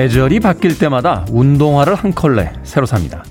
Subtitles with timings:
[0.00, 3.22] 계절이 바뀔 때마다 운동화를 한 컬레 새로 삽니다.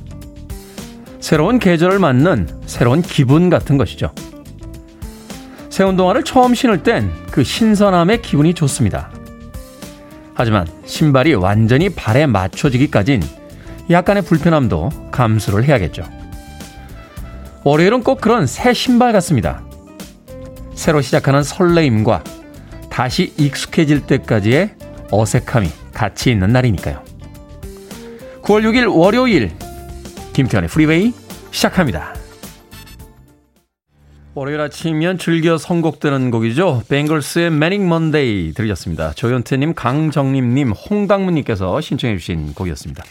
[1.20, 4.12] 새로운 계절을 맞는 새로운 기분 같은 것이죠.
[5.72, 9.10] 새 운동화를 처음 신을 땐 그 신선함의 기분이 좋습니다.
[10.36, 13.24] 하지만 신발이 완전히 발에 맞춰지기까진
[13.90, 16.04] 약간의 불편함도 감수를 해야겠죠.
[17.64, 19.64] 월요일은 꼭 그런 새 신발 같습니다.
[20.76, 22.24] 새로 시작하는 설레임과
[22.92, 24.76] 다시 익숙해질 때까지의
[25.10, 27.04] 어색함이 같이 있는 날이니까요.
[28.44, 29.52] 9월 6일 월요일
[30.32, 31.14] 김태훈의 프리웨이
[31.52, 32.14] 시작합니다.
[34.34, 36.84] 월요일 아침이면 즐겨 선곡되는 곡이죠.
[36.88, 39.12] 뱅글스의 Manic Monday 들으셨습니다.
[39.12, 43.04] 조현태님, 강정림님, 홍당무님께서 신청해 주신 곡이었습니다.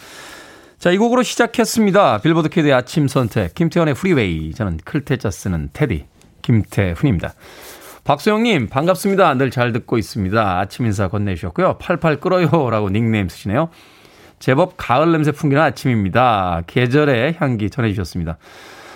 [0.79, 2.23] 자, 이 곡으로 시작했습니다.
[2.23, 4.55] 빌보드 kid의 아침 선택, 김태훈의 프리웨이.
[4.55, 6.07] 저는 클 태 자 쓰는 테디,
[6.41, 7.35] 김태훈입니다.
[8.09, 9.35] 박소영님, 반갑습니다.
[9.35, 10.59] 늘 잘 듣고 있습니다.
[10.59, 11.77] 아침 인사 건네주셨고요.
[11.77, 12.71] 팔팔 끓어요.
[12.71, 13.69] 라고 닉네임 쓰시네요.
[14.39, 16.63] 제법 가을 냄새 풍기는 아침입니다.
[16.67, 18.39] 계절의 향기 전해주셨습니다.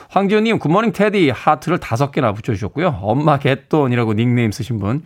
[0.08, 3.00] 황지훈님, good morning 테디 하트를 다섯 개나 붙여주셨고요.
[3.02, 5.04] 엄마 개돈이라고 닉네임 쓰신 분.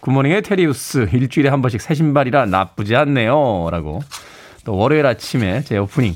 [0.00, 3.68] good morning의 테리우스 일주일에 한 번씩 새 신발이라 나쁘지 않네요.
[3.70, 4.00] 라고
[4.66, 6.12] 또 월요일 아침에 제 오프닝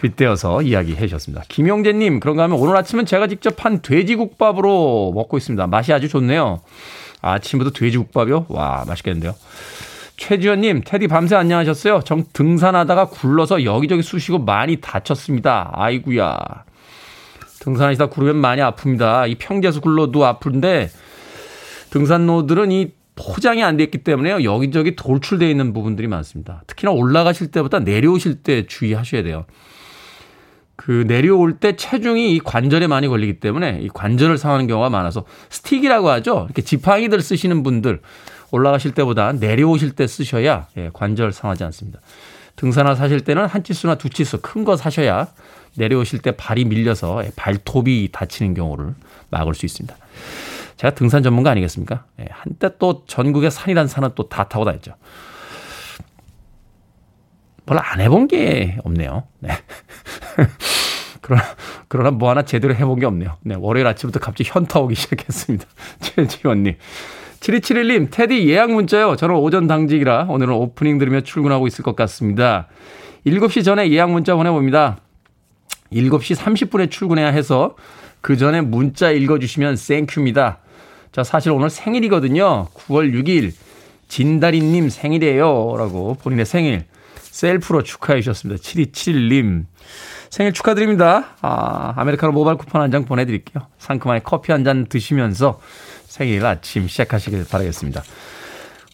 [0.00, 1.44] 빗대어서 이야기해 주셨습니다.
[1.48, 5.66] 김용재님, 그런가 하면 오늘 아침은 제가 직접 한 돼지국밥으로 먹고 있습니다.
[5.66, 6.60] 맛이 아주 좋네요.
[7.22, 8.46] 아침부터 돼지국밥이요?
[8.48, 9.34] 와, 맛있겠는데요.
[10.16, 12.00] 최지현님, 테디 밤새 안녕하셨어요?
[12.04, 15.70] 정 등산하다가 굴러서 여기저기 쑤시고 많이 다쳤습니다.
[15.74, 16.38] 아이구야.
[17.60, 19.30] 등산하시다 구르면 많이 아픕니다.
[19.30, 20.90] 이 평지에서 굴러도 아픈데
[21.90, 24.44] 등산로들은 이 포장이 안 됐기 때문에요.
[24.44, 26.62] 여기저기 돌출되어 있는 부분들이 많습니다.
[26.66, 29.44] 특히나 올라가실 때보다 내려오실 때 주의하셔야 돼요.
[30.82, 36.08] 그 내려올 때 체중이 이 관절에 많이 걸리기 때문에 이 관절을 상하는 경우가 많아서 스틱이라고
[36.08, 36.46] 하죠.
[36.46, 38.00] 이렇게 지팡이들 쓰시는 분들
[38.50, 42.00] 올라가실 때보다 내려오실 때 쓰셔야 예, 관절 상하지 않습니다.
[42.56, 45.28] 등산화 사실 때는 한 치수나 두 치수 큰 거 사셔야
[45.76, 48.94] 내려오실 때 발이 밀려서 예, 발톱이 다치는 경우를
[49.28, 49.94] 막을 수 있습니다.
[50.78, 52.04] 제가 등산 전문가 아니겠습니까?
[52.20, 54.94] 예, 한때 또 전국의 산이란 산은 또 다 타고 다녔죠.
[57.66, 59.24] 별로 안 해본 게 없네요.
[59.40, 59.50] 네.
[61.20, 61.42] 그러나,
[61.88, 63.36] 그러나 뭐 하나 제대로 해본 게 없네요.
[63.42, 65.66] 네, 월요일 아침부터 갑자기 현타 오기 시작했습니다.
[66.00, 66.74] 최지원님.
[67.40, 69.16] 7271님, 테디 예약 문자요.
[69.16, 72.68] 저는 오전 당직이라 오늘은 오프닝 들으며 출근하고 있을 것 같습니다.
[73.26, 74.98] 7시 전에 예약 문자 보내봅니다.
[75.92, 77.76] 7시 30분에 출근해야 해서
[78.20, 80.58] 그 전에 문자 읽어주시면 thank you입니다.
[81.12, 82.68] 자, 사실 오늘 생일이거든요.
[82.74, 83.52] 9월 6일.
[84.08, 85.76] 진다리님 생일이에요.
[85.78, 86.84] 라고 본인의 생일
[87.30, 88.60] 셀프로 축하해 주셨습니다.
[88.62, 89.64] 7271님.
[90.30, 91.28] 생일 축하드립니다.
[91.42, 93.66] 아, 아메리카노 모바일 쿠폰 한 장 보내드릴게요.
[93.78, 95.60] 상큼하게 커피 한 잔 드시면서
[96.06, 98.02] 생일 아침 시작하시길 바라겠습니다.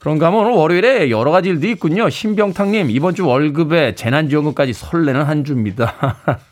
[0.00, 2.08] 그런가 하면 오늘 월요일에 여러 가지 일도 있군요.
[2.08, 5.94] 신병탁님, 이번 주 월급에 재난지원금까지 설레는 한 주입니다.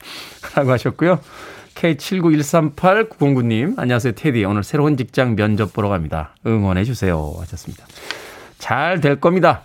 [0.57, 1.21] 라고 하셨고요.
[1.75, 4.45] K79138909님, 안녕하세요, 테디.
[4.45, 6.35] 오늘 새로운 직장 면접 보러 갑니다.
[6.47, 7.33] 응원해 주세요.
[7.41, 7.87] 하셨습니다.
[8.59, 9.63] 잘 될 겁니다.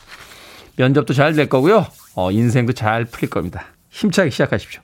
[0.76, 1.86] 면접도 잘 될 거고요.
[2.20, 3.68] 어, 인생도 잘 풀릴 겁니다.
[3.90, 4.82] 힘차게 시작하십시오.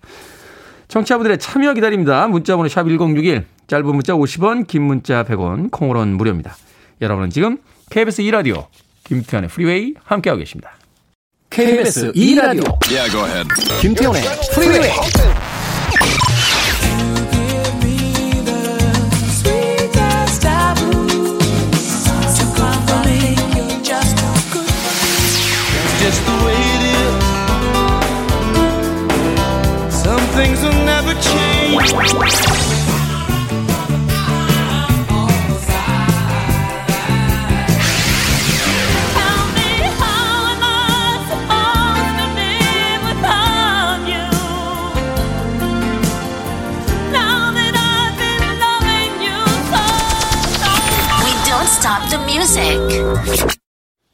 [0.87, 2.27] 청취자분들의 참여 기다립니다.
[2.27, 6.55] 문자번호 샵 1061, 짧은 문자 50원, 긴 문자 100원, 콩으로는 무료입니다.
[7.01, 7.57] 여러분은 지금
[7.89, 8.67] KBS 2라디오
[9.03, 10.71] 김태훈의 프리웨이 함께하고 계십니다.
[11.49, 13.11] KBS 2라디오 yeah,
[13.81, 14.21] 김태훈의
[14.53, 15.54] 프리웨이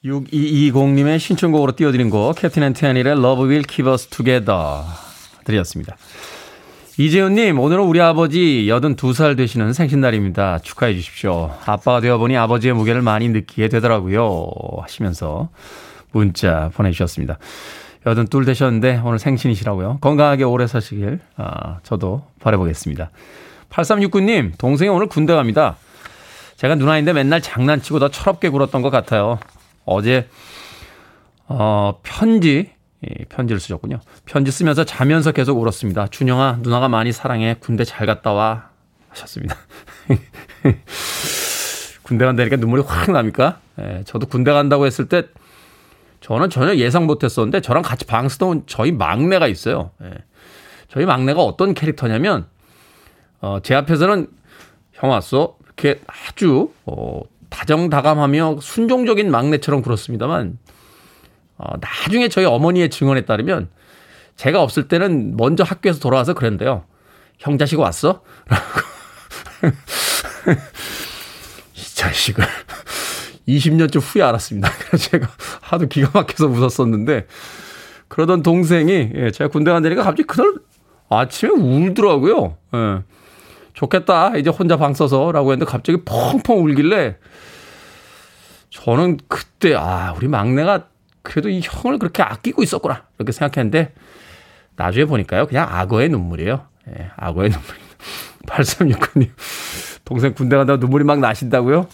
[0.03, 4.83] 6220님의 신청곡으로 띄워드린 곡 캡틴 앤테니의 Love Will Keep Us Together
[5.45, 5.95] 드렸습니다.
[6.97, 10.59] 이재훈님, 오늘은 우리 아버지 82살 되시는 생신날입니다.
[10.59, 11.49] 축하해 주십시오.
[11.65, 14.51] 아빠가 되어보니 아버지의 무게를 많이 느끼게 되더라고요.
[14.81, 15.49] 하시면서
[16.11, 17.37] 문자 보내주셨습니다.
[18.03, 19.99] 82 되셨는데 오늘 생신이시라고요.
[20.01, 23.09] 건강하게 오래 사시길 아, 저도 바라보겠습니다.
[23.69, 25.77] 8369님, 동생이 오늘 군대 갑니다.
[26.57, 29.39] 제가 누나인데 맨날 장난치고 더 철없게 굴었던 것 같아요.
[29.85, 30.27] 어제
[31.47, 32.80] 어, 편지 예,
[33.29, 33.99] 편지를 쓰셨군요.
[34.25, 36.07] 편지 쓰면서 자면서 계속 울었습니다.
[36.07, 37.55] 준영아, 누나가 많이 사랑해.
[37.59, 38.69] 군대 잘 갔다 와.
[39.09, 39.55] 하셨습니다.
[42.03, 43.59] 군대 간다니까 눈물이 확 납니까?
[43.79, 45.23] 예, 저도 군대 간다고 했을 때
[46.21, 49.91] 저는 전혀 예상 못 했었는데 저랑 같이 방 쓰던 저희 막내가 있어요.
[50.03, 50.13] 예.
[50.87, 52.47] 저희 막내가 어떤 캐릭터냐면
[53.39, 54.27] 어, 제 앞에서는
[54.93, 60.57] 형 왔어 이렇게 아주 어, 다정다감하며 순종적인 막내처럼 그렇습니다만
[61.61, 63.69] 어, 나중에 저희 어머니의 증언에 따르면
[64.35, 66.85] 제가 없을 때는 먼저 학교에서 돌아와서 그랬는데요.
[67.37, 68.23] 형 자식 왔어?
[68.47, 68.63] 라고.
[71.75, 72.43] 이 자식을
[73.47, 74.71] 20년쯤 후에 알았습니다.
[74.79, 75.29] 그래서 제가
[75.61, 77.27] 하도 기가 막혀서 웃었었는데
[78.07, 80.53] 그러던 동생이 예, 제가 군대 간다니까 갑자기 그날
[81.09, 82.57] 아침에 울더라고요.
[82.73, 83.03] 예.
[83.73, 84.35] 좋겠다.
[84.37, 87.17] 이제 혼자 방 써서라고 했는데 갑자기 펑펑 울길래
[88.71, 90.90] 저는 그때 아, 우리 막내가
[91.21, 93.03] 그래도 이 형을 그렇게 아끼고 있었구나.
[93.17, 93.93] 이렇게 생각했는데
[94.75, 95.47] 나중에 보니까요.
[95.47, 96.65] 그냥 악어의 눈물이에요.
[96.89, 97.75] 예, 악어의 눈물.
[98.47, 99.29] 8369님.
[100.05, 101.87] 동생 군대 간다고 눈물이 막 나신다고요?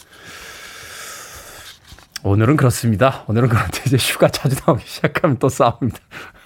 [2.24, 3.24] 오늘은 그렇습니다.
[3.27, 6.00] 오늘은 그런데 이제 휴가 자주 나오기 시작하면 또 싸웁니다.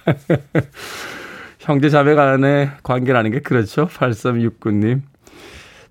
[1.58, 3.86] 형제 자매 간의 관계라는 게 그렇죠.
[3.88, 5.02] 8369님.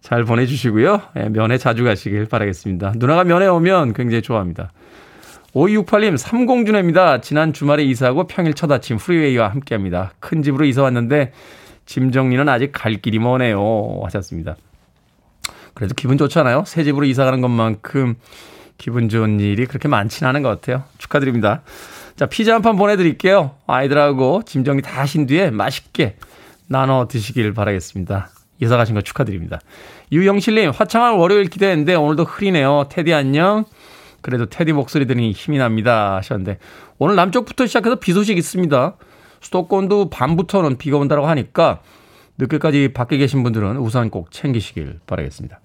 [0.02, 1.02] 잘 보내주시고요.
[1.18, 2.94] 예, 면회 자주 가시길 바라겠습니다.
[2.98, 4.72] 누나가 면회 오면 굉장히 좋아합니다.
[5.54, 7.22] 5268님, 삼공준입니다.
[7.22, 10.14] 지난 주말에 이사하고 평일 첫 아침 프리웨이와 함께 합니다.
[10.20, 11.34] 큰 집으로 이사 왔는데
[11.86, 14.00] 짐 정리는 아직 갈 길이 머네요.
[14.04, 14.56] 하셨습니다.
[15.74, 16.64] 그래도 기분 좋잖아요.
[16.66, 18.16] 새 집으로 이사 가는 것만큼
[18.78, 20.84] 기분 좋은 일이 그렇게 많지는 않은 것 같아요.
[20.98, 21.64] 축하드립니다.
[22.16, 23.56] 자, 피자 한 판 보내드릴게요.
[23.68, 26.16] 아이들하고 짐 정리 다 하신 뒤에 맛있게
[26.68, 28.30] 나눠 드시길 바라겠습니다.
[28.62, 29.60] 이사 가신 거 축하드립니다.
[30.12, 32.86] 유영실님, 화창한 월요일 기대했는데 오늘도 흐리네요.
[32.90, 33.66] 테디 안녕.
[34.22, 36.18] 그래도 테디 목소리 들으니 힘이 납니다.
[36.18, 36.58] 하셨는데
[36.98, 38.96] 오늘 남쪽부터 시작해서 비 소식 있습니다.
[39.42, 41.82] 수도권도 밤부터는 비가 온다고 하니까
[42.38, 45.60] 늦게까지 밖에 계신 분들은 우산 꼭 챙기시길 바라겠습니다.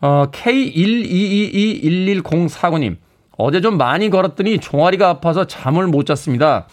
[0.00, 2.96] 어, K122211049님.
[3.38, 6.66] 어제 좀 많이 걸었더니 종아리가 아파서 잠을 못 잤습니다.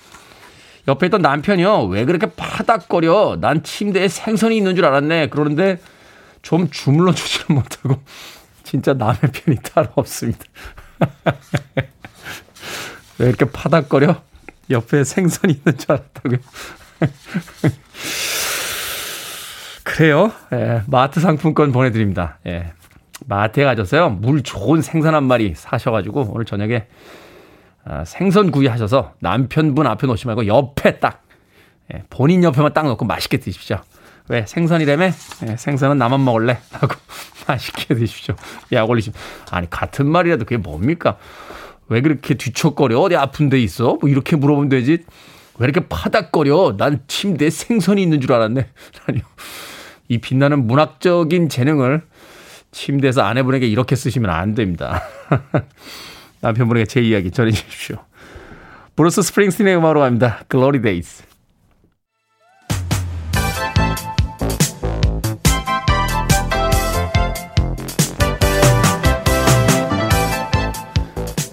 [0.88, 1.86] 옆에 있던 남편이요.
[1.86, 3.38] 왜 그렇게 파닥거려?
[3.40, 5.28] 난 침대에 생선이 있는 줄 알았네.
[5.28, 5.80] 그러는데
[6.42, 8.02] 좀 주물러 주지를 못하고
[8.74, 10.44] 진짜 남의 편이 따로 없습니다.
[13.20, 14.20] 왜 이렇게 파닥거려?
[14.72, 16.40] 옆에 생선이 있는 줄 알았다고요.
[19.84, 20.32] 그래요.
[20.54, 22.40] 예, 마트 상품권 보내드립니다.
[22.48, 22.74] 예,
[23.28, 24.10] 마트에 가셔서요.
[24.10, 26.88] 물 좋은 생선 한 마리 사셔가지고 오늘 저녁에
[27.86, 31.22] 아, 생선 구이 하셔서 남편분 앞에 놓지 말고 옆에 딱
[31.94, 33.78] 예, 본인 옆에만 딱 놓고 맛있게 드십시오.
[34.30, 35.12] 왜 생선이라며?
[35.48, 36.58] 예, 생선은 나만 먹을래?
[36.72, 36.96] 하고
[37.48, 38.36] 맛있게 드십시오.
[38.72, 39.16] 약 올리시면
[39.52, 41.18] 아니 같은 말이라도 그게 뭡니까?
[41.90, 43.00] 왜 그렇게 뒤척거려?
[43.00, 43.98] 어디 아픈 데 있어?
[44.00, 45.04] 뭐 이렇게 물어보면 되지.
[45.60, 46.76] 왜 이렇게 파닥거려?
[46.78, 48.68] 난 침대에 생선이 있는 줄 알았네.
[49.08, 49.24] 아니요.
[50.08, 52.04] 이 빛나는 문학적인 재능을
[52.72, 55.04] 침대에서 아내분에게 이렇게 쓰시면 안 됩니다.
[56.42, 57.98] 남편분에게 제 이야기 전해주십시오.
[58.96, 60.42] 브루스 스프링스틴의 음악으로 갑니다.
[60.48, 60.66] Glory Days.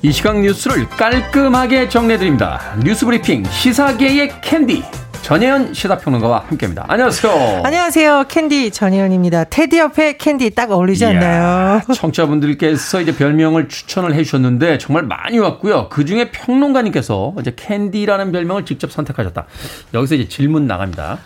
[0.03, 2.59] 이 시각 뉴스를 깔끔하게 정리해드립니다.
[2.83, 4.83] 뉴스 브리핑 시사계의 캔디
[5.21, 6.87] 전혜연 시사평론가와 함께합니다.
[6.89, 7.61] 안녕하세요.
[7.63, 8.25] 안녕하세요.
[8.29, 9.45] 캔디 전혜연입니다.
[9.45, 11.83] 테디 옆에 캔디 딱 어울리지 않나요?
[11.95, 15.91] 청취자분들께서 이제 별명을 추천을 해주셨는데 정말 많이 왔고요.
[15.91, 19.45] 그 중에 평론가님께서 이제 캔디라는 별명을 직접 선택하셨다.
[19.93, 21.19] 여기서 이제 질문 나갑니다.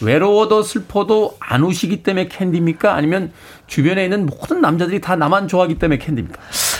[0.00, 2.94] 외로워도 슬퍼도 안 우시기 때문에 캔디입니까?
[2.94, 3.32] 아니면
[3.66, 6.38] 주변에 있는 모든 남자들이 다 나만 좋아하기 때문에 캔디입니까?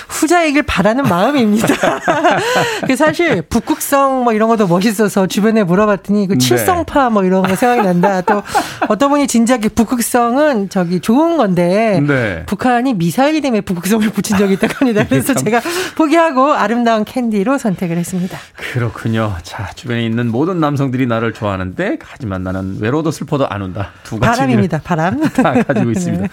[0.08, 1.68] 후자이길 바라는 마음입니다.
[2.86, 6.38] 그 사실 북극성 뭐 이런 것도 멋있어서 주변에 물어봤더니 그 네.
[6.38, 8.22] 칠성파 뭐 이런 거 생각이 난다.
[8.22, 8.42] 또
[8.88, 12.42] 어떤 분이 진지하게 북극성은 저기 좋은 건데 네.
[12.46, 15.04] 북한이 미사일이 때문에 북극성을 붙인 적이 있다고 합니다.
[15.08, 15.60] 그래서 제가
[15.96, 18.38] 포기하고 아름다운 캔디로 선택을 했습니다.
[18.54, 19.36] 그렇군요.
[19.42, 23.90] 자 주변에 있는 모든 남성들이 나를 좋아하는데 하지만 나는 외로도 슬퍼도 안 온다.
[24.04, 24.80] 두 가지 바람입니다.
[24.82, 26.22] 바람 다 가지고 있습니다.
[26.26, 26.28] 네.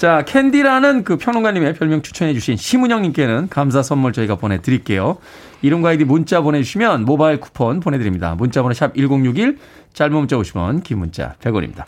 [0.00, 5.18] 자, 캔디라는 그 평론가님의 별명 추천해주신 심은영님께는 감사 선물 저희가 보내드릴게요.
[5.60, 8.34] 이름과 아이디 문자 보내주시면 모바일 쿠폰 보내드립니다.
[8.34, 9.58] 문자번호 샵 1061,
[9.92, 11.84] 짧은 문자 오시면 긴 문자 100원입니다.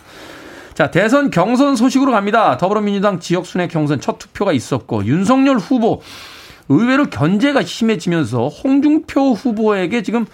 [0.75, 2.59] 자, 대선 경선 소식으로 갑니다.
[2.59, 6.02] 더불어민주당 지역순회 경선 첫 투표가 있었고, 윤석열 후보,
[6.69, 10.26] 의외로 견제가 심해지면서 홍준표 후보에게 지금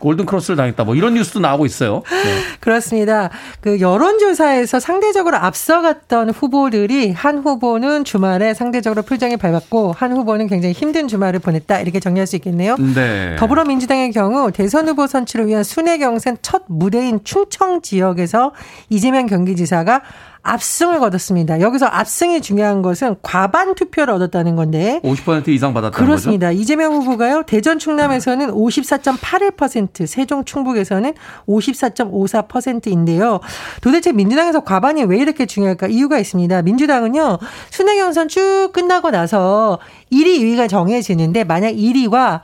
[0.00, 0.84] 골든 크로스를 당했다.
[0.84, 2.02] 뭐 이런 뉴스도 나오고 있어요.
[2.10, 2.40] 네.
[2.60, 3.30] 그렇습니다.
[3.60, 11.06] 그 여론조사에서 상대적으로 앞서갔던 후보들이 한 후보는 주말에 상대적으로 표정이 밝았고 한 후보는 굉장히 힘든
[11.06, 11.80] 주말을 보냈다.
[11.80, 12.76] 이렇게 정리할 수 있겠네요.
[12.76, 13.36] 네.
[13.38, 18.52] 더불어민주당의 경우 대선 후보 선출을 위한 순회 경선 첫 무대인 충청 지역에서
[18.88, 20.02] 이재명 경기지사가
[20.42, 21.60] 압승을 거뒀습니다.
[21.60, 26.48] 여기서 압승이 중요한 것은 과반 투표를 얻었다는 건데 50% 이상 받았다는 그렇습니다.
[26.48, 26.60] 거죠?
[26.60, 27.42] 이재명 후보가요.
[27.46, 31.12] 대전 충남에서는 54.81%, 세종 충북에서는
[31.46, 33.40] 54.54%인데요.
[33.80, 35.88] 도대체 민주당에서 과반이 왜 이렇게 중요할까?
[35.88, 36.62] 이유가 있습니다.
[36.62, 37.38] 민주당은요.
[37.70, 39.78] 순회 경선 쭉 끝나고 나서
[40.12, 42.40] 1위, 2위가 정해지는데 만약 1위와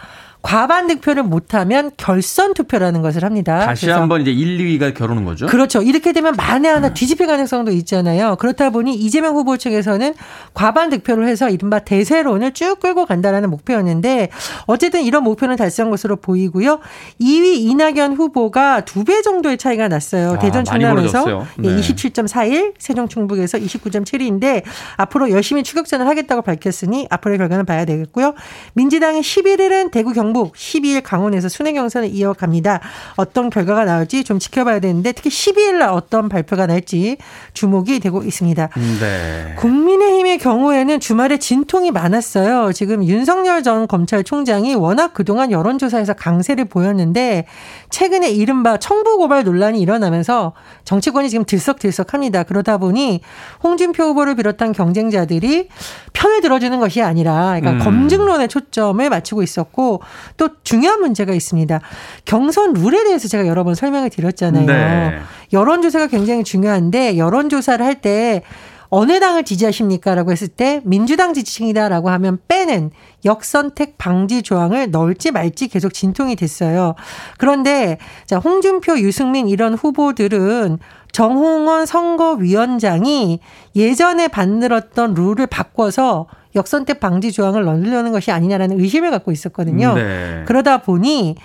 [0.46, 3.66] 과반 득표를 못하면 결선 투표라는 것을 합니다.
[3.66, 5.46] 다시 한번 이제 1, 2위가 겨루는 거죠.
[5.46, 5.82] 그렇죠.
[5.82, 8.36] 이렇게 되면 만에 하나 뒤집힐 가능성도 있잖아요.
[8.36, 10.14] 그렇다 보니 이재명 후보 측에서는
[10.54, 14.28] 과반 득표를 해서 이른바 대세론을 쭉 끌고 간다라는 목표였는데
[14.66, 16.78] 어쨌든 이런 목표는 달성한 것으로 보이고요.
[17.20, 20.32] 2위 이낙연 후보가 두 배 정도의 차이가 났어요.
[20.34, 21.76] 아, 대전 충남에서 예, 네.
[21.76, 24.62] 27.41, 세종 충북에서 29.72인데
[24.96, 28.34] 앞으로 열심히 추격전을 하겠다고 밝혔으니 앞으로의 결과는 봐야 되겠고요.
[28.74, 32.80] 민주당의 11일은 대구 경북 12일 강원에서 순회 경선을 이어갑니다.
[33.16, 37.18] 어떤 결과가 나올지 좀 지켜봐야 되는데 특히 12일 날 어떤 발표가 날지
[37.54, 38.68] 주목이 되고 있습니다.
[39.00, 39.54] 네.
[39.56, 42.72] 국민의힘의 경우에는 주말에 진통이 많았어요.
[42.72, 47.46] 지금 윤석열 전 검찰총장이 워낙 그동안 여론조사에서 강세를 보였는데
[47.90, 50.52] 최근에 이른바 청부 고발 논란이 일어나면서
[50.84, 52.42] 정치권이 지금 들썩들썩합니다.
[52.44, 53.20] 그러다 보니
[53.62, 55.68] 홍준표 후보를 비롯한 경쟁자들이
[56.12, 57.78] 편을 들어주는 것이 아니라 그러니까 음.
[57.78, 60.00] 검증론에 초점을 맞추고 있었고
[60.36, 61.80] 또 중요한 문제가 있습니다.
[62.24, 64.66] 경선 룰에 대해서 제가 여러 번 설명을 드렸잖아요.
[64.66, 65.20] 네.
[65.52, 68.42] 여론조사가 굉장히 중요한데 여론조사를 할 때
[68.88, 70.14] 어느 당을 지지하십니까?
[70.14, 72.90] 라고 했을 때 민주당 지지층이다라고 하면 빼는
[73.24, 76.94] 역선택 방지 조항을 넣을지 말지 계속 진통이 됐어요.
[77.38, 80.78] 그런데 자, 홍준표, 유승민 이런 후보들은
[81.12, 83.40] 정홍원 선거위원장이
[83.74, 86.26] 예전에 만들었던 룰을 바꿔서
[86.56, 89.94] 역선택 방지 조항을 넣으려는 것이 아니냐라는 의심을 갖고 있었거든요.
[89.94, 90.42] 네.
[90.46, 91.36] 그러다 보니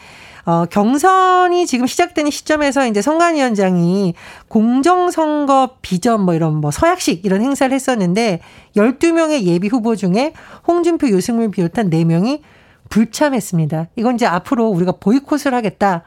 [0.46, 4.15] 어, 경선이 지금 시작되는 시점에서 이제 선관위원장이
[4.48, 8.39] 공정선거 비전 뭐 이런 뭐 서약식 이런 행사를 했었는데
[8.75, 10.34] 12명의 예비 후보 중에
[10.68, 12.41] 홍준표, 유승민 비롯한 4명이
[12.89, 13.88] 불참했습니다.
[13.96, 16.03] 이건 이제 앞으로 우리가 보이콧을 하겠다.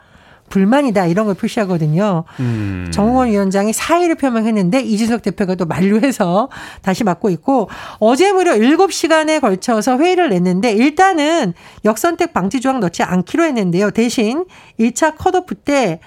[0.49, 2.25] 불만이다 이런 걸 표시하거든요.
[2.41, 2.91] 음.
[2.93, 6.49] 정홍원 위원장이 사의를 표명했는데 이준석 대표가 또 만류해서
[6.83, 13.45] 다시 맡고 있고 어제 무려 7시간에 걸쳐서 회의를 냈는데 일단은 역선택 방지 조항 넣지 않기로
[13.45, 13.91] 했는데요.
[13.91, 14.45] 대신
[14.79, 16.01] 1차 컷오프 때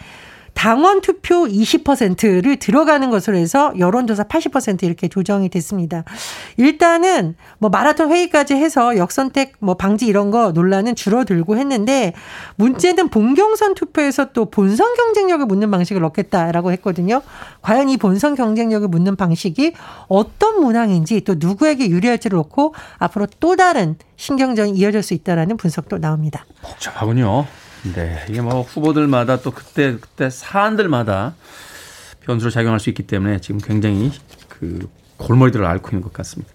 [0.57, 6.03] 당원 투표 20%를 들어가는 것으로 해서 여론조사 80% 이렇게 조정이 됐습니다.
[6.57, 12.13] 일단은 뭐 마라톤 회의까지 해서 역선택 뭐 방지 이런 거 논란은 줄어들고 했는데
[12.55, 17.21] 문제는 본경선 투표에서 또 본선 경쟁력을 묻는 방식을 넣겠다라고 했거든요.
[17.61, 19.73] 과연 이 본선 경쟁력을 묻는 방식이
[20.07, 26.45] 어떤 문항인지 또 누구에게 유리할지를 놓고 앞으로 또 다른 신경전이 이어질 수 있다라는 분석도 나옵니다.
[26.63, 27.45] 복잡하군요.
[27.93, 28.25] 네.
[28.29, 31.35] 이게 뭐 후보들마다 또 그때 그때 사안들마다
[32.21, 34.11] 변수로 작용할 수 있기 때문에 지금 굉장히
[34.49, 36.51] 그 골머리들을 앓고 있는 것 같습니다.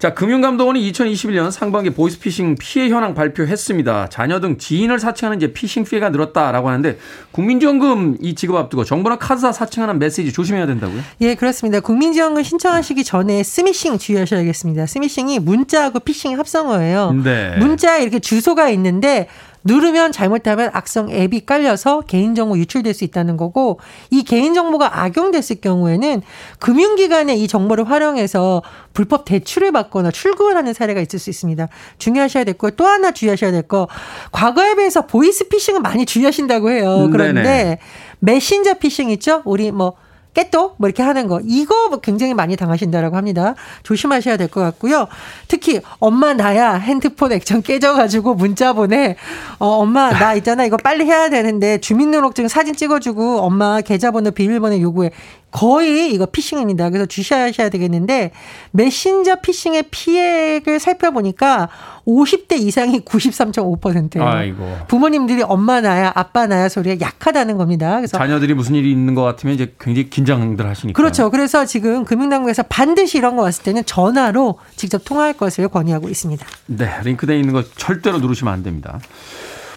[0.00, 4.08] 자, 금융감독원이 2021년 상반기 보이스피싱 피해 현황 발표했습니다.
[4.08, 6.98] 자녀 등 지인을 사칭하는 이제 피싱 피해가 늘었다라고 하는데
[7.32, 11.02] 국민지원금 이 지급 앞두고 정부나 카드사 사칭하는 메시지 조심해야 된다고요?
[11.20, 11.80] 예, 그렇습니다.
[11.80, 14.86] 국민지원금 신청하시기 전에 스미싱 주의하셔야겠습니다.
[14.86, 17.12] 스미싱이 문자하고 피싱 합성어예요.
[17.22, 17.58] 네.
[17.58, 19.28] 문자에 이렇게 주소가 있는데
[19.64, 23.78] 누르면 잘못하면 악성 앱이 깔려서 개인정보 유출될 수 있다는 거고
[24.10, 26.22] 이 개인정보가 악용됐을 경우에는
[26.58, 28.62] 금융기관에 이 정보를 활용해서
[28.94, 31.68] 불법 대출을 받거나 출금을 하는 사례가 있을 수 있습니다.
[31.98, 33.88] 중요하셔야 될 거 또 하나 주의하셔야 될 거
[34.32, 37.08] 과거에 비해서 보이스 피싱은 많이 주의하신다고 해요.
[37.12, 37.78] 그런데 네네.
[38.20, 39.42] 메신저 피싱 있죠?
[39.44, 39.94] 우리 뭐
[40.34, 43.54] 깨또 뭐 이렇게 하는 거 이거 뭐 굉장히 많이 당하신다라고 합니다.
[43.82, 45.06] 조심하셔야 될 것 같고요.
[45.48, 49.16] 특히 엄마 나야 핸드폰 액정 깨져가지고 문자 보내.
[49.58, 55.10] 어 엄마 나 있잖아 이거 빨리 해야 되는데 주민등록증 사진 찍어주고 엄마 계좌번호 비밀번호 요구해.
[55.50, 56.90] 거의 이거 피싱입니다.
[56.90, 58.32] 그래서 주의하셔야 되겠는데
[58.72, 61.68] 메신저 피싱의 피해를 살펴보니까
[62.06, 64.24] 50대 이상이 93.5%예요.
[64.24, 64.76] 아이고.
[64.88, 67.96] 부모님들이 엄마 나야 아빠 나야 소리에 약하다는 겁니다.
[67.96, 70.96] 그래서 자녀들이 무슨 일이 있는 것 같으면 이제 굉장히 긴장들 하시니까.
[70.96, 71.30] 그렇죠.
[71.30, 76.46] 그래서 지금 금융당국에서 반드시 이런 거 왔을 때는 전화로 직접 통화할 것을 권유하고 있습니다.
[76.66, 78.98] 네, 링크되어 있는 거 절대로 누르시면 안 됩니다.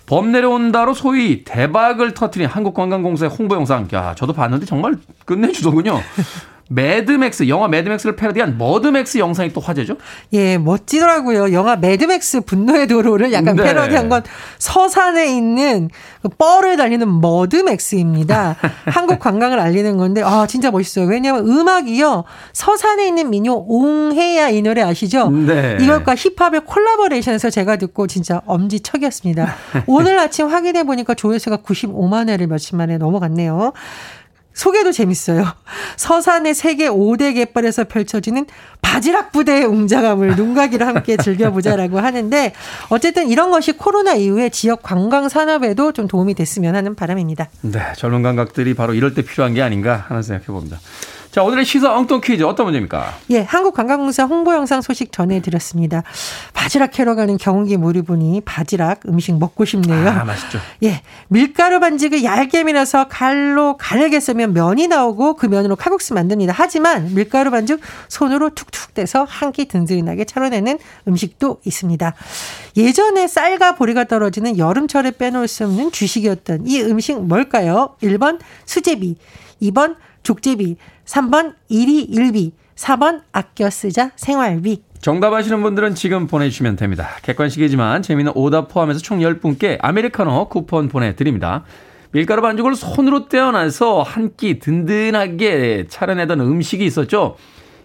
[0.06, 3.88] 범 내려온다로 소위 대박을 터트린 한국관광공사의 홍보 영상.
[3.94, 4.96] 야, 저도 봤는데 정말
[5.26, 6.00] 끝내주더군요.
[6.74, 9.98] 매드맥스, 영화 매드맥스를 패러디한 머드맥스 영상이 또 화제죠?
[10.34, 11.54] 예, 멋지더라고요.
[11.54, 13.64] 영화 매드맥스 분노의 도로를 약간 네.
[13.64, 14.24] 패러디한 건
[14.58, 15.90] 서산에 있는
[16.22, 18.56] 그 뻘을 달리는 머드맥스입니다.
[18.86, 21.06] 한국 관광을 알리는 건데, 아, 진짜 멋있어요.
[21.06, 22.24] 왜냐하면 음악이요.
[22.54, 25.30] 서산에 있는 민요 옹헤야 이 노래 아시죠?
[25.30, 25.78] 네.
[25.80, 29.56] 이것과 힙합의 collaboration에서 제가 듣고 진짜 엄지척이었습니다.
[29.88, 33.74] 오늘 아침 확인해 보니까 조회수가 95만 회를 며칠 만에 넘어갔네요.
[34.54, 35.46] 소개도 재밌어요.
[35.98, 38.46] 서산의 세계 5대 갯벌에서 펼쳐지는
[38.82, 42.54] 바지락 부대의 웅장함을 눈가기로 함께 즐겨보자라고 하는데
[42.90, 47.50] 어쨌든 이런 것이 코로나 이후에 지역 관광 산업에도 좀 도움이 됐으면 하는 바람입니다.
[47.62, 50.80] 네, 젊은 감각들이 바로 이럴 때 필요한 게 아닌가 하는 생각해 봅니다.
[51.34, 53.12] 자, 오늘의 시사 엉뚱 퀴즈 어떤 문제입니까?
[53.32, 56.04] 예, 한국관광공사 홍보 영상 소식 전해드렸습니다.
[56.54, 60.10] 바지락 캐러 가는 경운기 무리분이 바지락 음식 먹고 싶네요.
[60.10, 60.60] 아, 맛있죠.
[60.84, 66.54] 예, 밀가루 반죽을 얇게 밀어서 칼로 가늘게 쓰면 면이 나오고 그 면으로 칼국수 만듭니다.
[66.56, 72.14] 하지만 밀가루 반죽 손으로 툭툭 떼서 한 끼 든든하게 차려내는 음식도 있습니다.
[72.78, 77.96] 예전에 쌀과 보리가 떨어지는 여름철에 빼놓을 수 없는 주식이었던 이 음식 뭘까요?
[78.04, 79.16] 1번 수제비,
[79.64, 84.82] 2번 족제비, 3번 일이 일비, 4번 아껴 쓰자 생활비.
[85.00, 87.10] 정답 아시는 분들은 지금 보내주시면 됩니다.
[87.24, 91.66] 객관식이지만 재미는 오답 포함해서 총 10분께 아메리카노 쿠폰 보내드립니다.
[92.12, 97.36] 밀가루 반죽을 손으로 떼어놔서 한 끼 든든하게 차려내던 음식이 있었죠.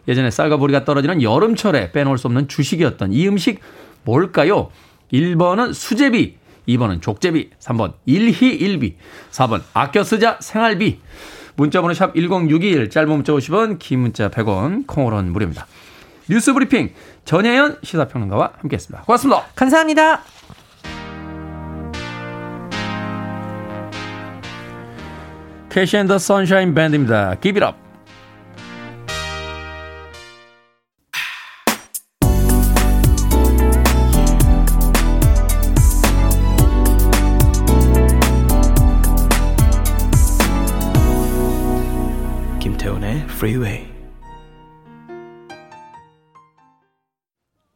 [0.07, 3.61] 예전에 쌀과 보리가 떨어지는 여름철에 빼놓을 수 없는 주식이었던 이 음식
[4.05, 4.71] 뭘까요?
[5.13, 6.37] 1번은 수제비,
[6.69, 8.97] 2번은 족제비, 3번 일희일비,
[9.33, 11.01] 4번 아껴 쓰자 생활비.
[11.59, 15.67] 문자번호 샵 1061, 짧은 문자 50원, 긴 문자 100원, 콩으로는 무료입니다.
[16.31, 16.93] 뉴스 브리핑
[17.25, 19.05] 전혜연 시사평론가와 함께했습니다.
[19.05, 19.45] 고맙습니다.
[19.57, 20.23] 감사합니다.
[25.69, 27.35] 캐시 앤더 선샤인 밴드입니다.
[27.41, 27.88] Give it up.
[43.39, 43.87] Freeway.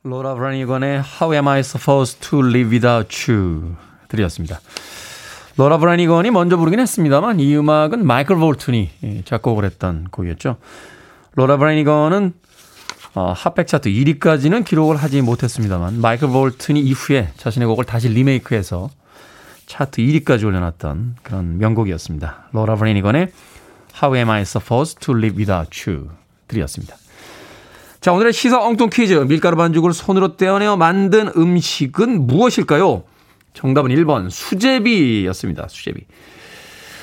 [0.03, 3.77] 로라 브라니건의 How Am I Supposed to Live Without You
[4.09, 4.61] 들으셨습니다.
[5.57, 10.57] 로라 브라니건이 먼저 부르긴 했습니다만 이 음악은 마이클 볼튼이 예, 작곡을 했던 곡이었죠.
[11.37, 12.33] 로라 브라니건은
[13.15, 18.91] 어, 핫백 차트 1위까지는 기록을 하지 못했습니다만 마이클 볼튼이 이후에 자신의 곡을 다시 리메이크해서
[19.67, 22.49] 차트 1위까지 올려놨던 그런 명곡이었습니다.
[22.51, 23.31] 로라 브라니건의
[24.01, 26.11] How am I supposed to live without you?
[26.49, 26.97] 들으셨습니다.
[28.01, 29.15] 자, 오늘의 시사 엉뚱 퀴즈.
[29.15, 33.05] 밀가루 반죽을 손으로 떼어내어 만든 음식은 무엇일까요?
[33.55, 35.69] 정답은 1번 수제비였습니다.
[35.69, 36.05] 수제비.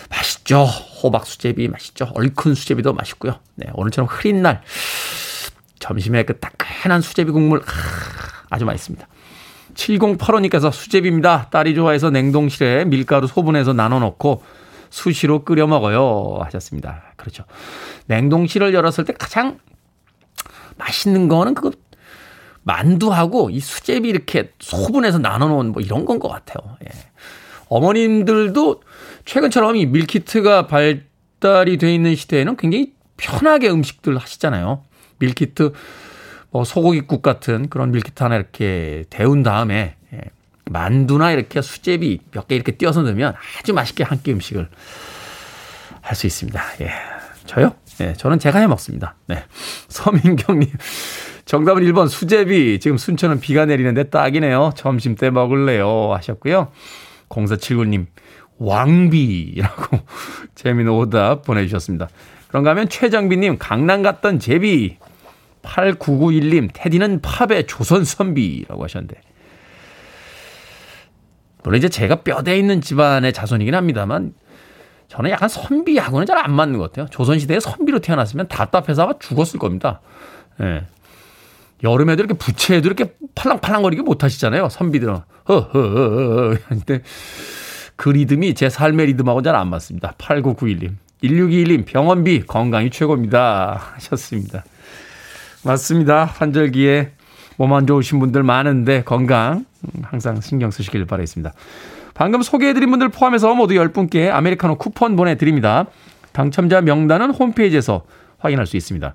[0.10, 0.64] 맛있죠.
[0.66, 2.12] 호박 수제비 맛있죠.
[2.16, 3.40] 얼큰 수제비도 맛있고요.
[3.56, 4.62] 네, 오늘처럼 흐린 날
[5.80, 7.62] 점심에 그 따끈한 수제비 국물
[8.50, 9.08] 아주 맛있습니다.
[9.76, 11.48] 7085님께서 수제비입니다.
[11.52, 14.44] 딸이 좋아해서 냉동실에 밀가루 소분해서 나눠 놓고
[14.90, 16.40] 수시로 끓여 먹어요.
[16.44, 17.14] 하셨습니다.
[17.16, 17.44] 그렇죠.
[18.08, 19.60] 냉동실을 열었을 때 가장
[20.78, 21.72] 맛있는 거는 그거
[22.64, 26.78] 만두하고 이 수제비 이렇게 소분해서 나눠 놓은 뭐 이런 건 것 같아요.
[26.84, 26.90] 예.
[27.70, 28.82] 어머님들도
[29.26, 34.84] 최근처럼 이 밀키트가 발달이 돼 있는 시대에는 굉장히 편하게 음식들 하시잖아요.
[35.20, 35.74] 밀키트,
[36.52, 39.99] 뭐 소고기국 같은 그런 밀키트 하나 이렇게 데운 다음에 예.
[40.70, 44.70] 만두나 이렇게 수제비 몇 개 이렇게 띄어서 넣으면 아주 맛있게 한 끼 음식을
[46.02, 46.62] 할 수 있습니다.
[46.82, 46.92] 예.
[47.46, 47.74] 저요?
[47.98, 49.16] 네, 저는 제가 해 먹습니다.
[49.28, 49.44] 네.
[49.90, 50.70] 서민경님.
[51.46, 52.80] 정답은 1번 수제비.
[52.80, 54.72] 지금 순천은 비가 내리는데 딱이네요.
[54.76, 56.14] 점심 때 먹을래요.
[56.14, 56.72] 하셨고요.
[57.30, 58.06] 0479님.
[58.60, 60.00] 왕비라고
[60.56, 62.08] 재미있는 오답 보내주셨습니다.
[62.50, 63.58] 그런가 하면 최정비님.
[63.58, 64.98] 강남 갔던 제비.
[65.64, 66.70] 8991님.
[66.74, 69.20] 테디는 팝의 조선선비라고 하셨는데.
[71.64, 74.34] 물론 이제 제가 뼈대 있는 집안의 자손이긴 합니다만
[75.08, 77.08] 저는 약간 선비하고는 잘 안 맞는 것 같아요.
[77.10, 80.02] 조선시대에 선비로 태어났으면 답답해서 아마 죽었을 겁니다.
[80.62, 80.86] 예.
[81.84, 84.70] 여름에도 이렇게 부채에도 이렇게 팔랑팔랑거리게 못 하시잖아요.
[84.70, 85.18] 선비들은.
[85.48, 86.58] 허허허허.
[86.68, 87.02] 근데
[87.96, 90.14] 그 리듬이 제 삶의 리듬하고 잘 안 맞습니다.
[90.18, 90.96] 8991님.
[91.24, 93.82] 1621님, 병원비 건강이 최고입니다.
[93.96, 94.64] 하셨습니다.
[95.64, 96.24] 맞습니다.
[96.26, 97.12] 환절기에
[97.58, 99.66] 몸 안 좋으신 분들 많은데 건강
[100.04, 101.54] 항상 신경 쓰시길 바라겠습니다.
[102.14, 105.86] 방금 소개해드린 분들 포함해서 모두 10분께 아메리카노 쿠폰 보내드립니다.
[106.34, 108.04] 당첨자 명단은 홈페이지에서
[108.40, 109.14] 확인할 수 있습니다.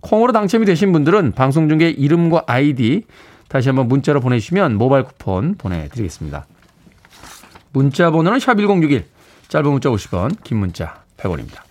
[0.00, 3.04] 콩으로 당첨이 되신 분들은 방송 중에 이름과 아이디
[3.48, 6.46] 다시 한번 문자로 보내주시면 모바일 쿠폰 보내드리겠습니다.
[7.72, 9.04] 문자 번호는 샵1061
[9.48, 11.68] 짧은 문자 50원 긴 문자 100원입니다.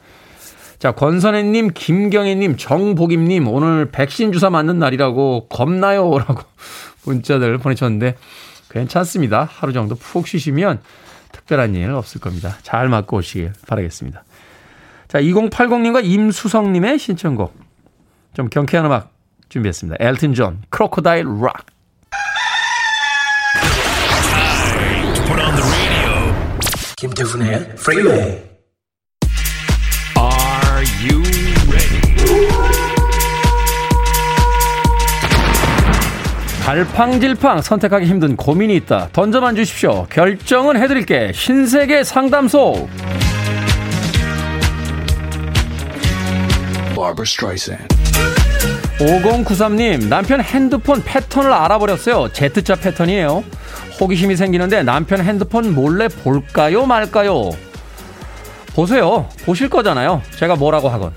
[0.79, 6.43] 자 권선혜님 김경혜님 정복임님 오늘 백신 주사 맞는 날이라고 겁나요 라고
[7.07, 8.15] 문자들 보내셨는데
[8.69, 9.47] 괜찮습니다.
[9.49, 10.79] 하루 정도 푹 쉬시면
[11.31, 12.57] 특별한 일 없을 겁니다.
[12.61, 14.23] 잘 맞고 오시길 바라겠습니다.
[15.07, 17.57] 자, 2080님과 임수성님의 신청곡.
[18.33, 19.11] 좀 경쾌한 음악
[19.49, 19.97] 준비했습니다.
[19.99, 21.65] 엘튼 존, Crocodile Rock.
[26.97, 28.46] 김태훈의 프리웨이.
[36.67, 39.07] 갈팡질팡 선택하기 힘든 고민이 있다.
[39.13, 40.05] 던져만 주십시오.
[40.09, 41.31] 결정은 해드릴게.
[41.33, 42.89] 신세계 상담소.
[48.99, 52.33] 5093님, 남편 핸드폰 패턴을 알아버렸어요.
[52.33, 53.45] Z자 패턴이에요.
[54.01, 57.51] 호기심이 생기는데 남편 핸드폰 몰래 볼까요, 말까요?
[58.75, 59.29] 보세요.
[59.45, 60.21] 보실 거잖아요.
[60.35, 61.13] 제가 뭐라고 하건.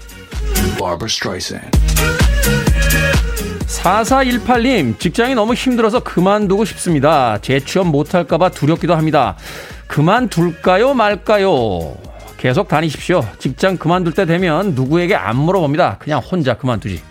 [3.83, 7.39] 4418님, 직장이 너무 힘들어서 그만두고 싶습니다.
[7.41, 9.37] 재취업 못할까봐 두렵기도 합니다.
[9.87, 11.97] 그만둘까요, 말까요?
[12.37, 13.27] 계속 다니십시오.
[13.39, 15.97] 직장 그만둘 때 되면 누구에게 안 물어봅니다.
[15.99, 17.03] 그냥 혼자 그만두지.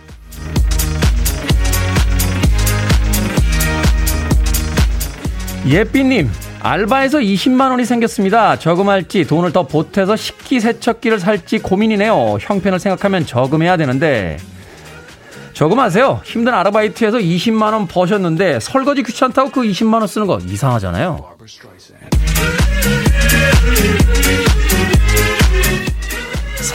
[5.68, 6.30] 예삐님,
[6.62, 8.60] 알바에서 20만 원이 생겼습니다.
[8.60, 12.38] 저금할지 돈을 더 보태서 식기세척기를 살지 고민이네요.
[12.40, 14.38] 형편을 생각하면 저금해야 되는데.
[15.60, 16.22] 저금하세요.
[16.24, 21.36] 힘든 아르바이트에서 20만 원 버셨는데 설거지 귀찮다고 그 20만 원 쓰는 거 이상하잖아요.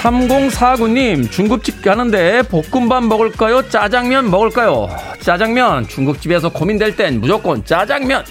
[0.02, 3.66] 3049님 중국집 가는데 볶음밥 먹을까요?
[3.70, 4.90] 짜장면 먹을까요?
[5.20, 8.22] 짜장면 중국집에서 고민될 땐 무조건 짜장면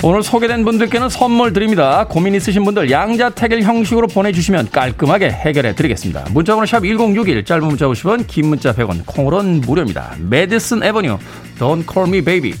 [0.00, 2.06] 오늘 소개된 분들께는 선물 드립니다.
[2.08, 6.26] 고민 있으신 분들 양자택일 형식으로 보내주시면 깔끔하게 해결해 드리겠습니다.
[6.30, 10.14] 문자번호 샵 1061, 짧은 문자 50원, 긴 문자 100원, 콩으로는 무료입니다.
[10.20, 11.18] 매디슨 애비뉴,
[11.58, 12.54] Don't Call Me Baby.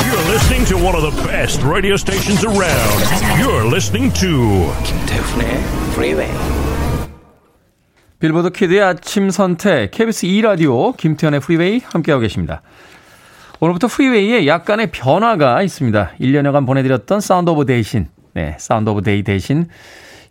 [0.00, 3.04] You're listening to one of the best radio stations around.
[3.40, 5.46] You're listening to 김태훈의
[5.92, 6.32] Freeway.
[8.18, 12.62] 빌보드 키드의 아침 선택, KBS 2라디오, 김태훈의 프리웨이 함께하고 계십니다.
[13.60, 16.12] 오늘부터 프리웨이에 약간의 변화가 있습니다.
[16.20, 19.68] 1년여간 보내드렸던 Sound of Day신, 네, Sound of Day 대신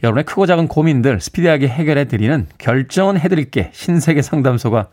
[0.04, 4.88] 여러분의 크고 작은 고민들 스피디하게 해결해 드리는 결정은 해드릴게 신세계 상담소가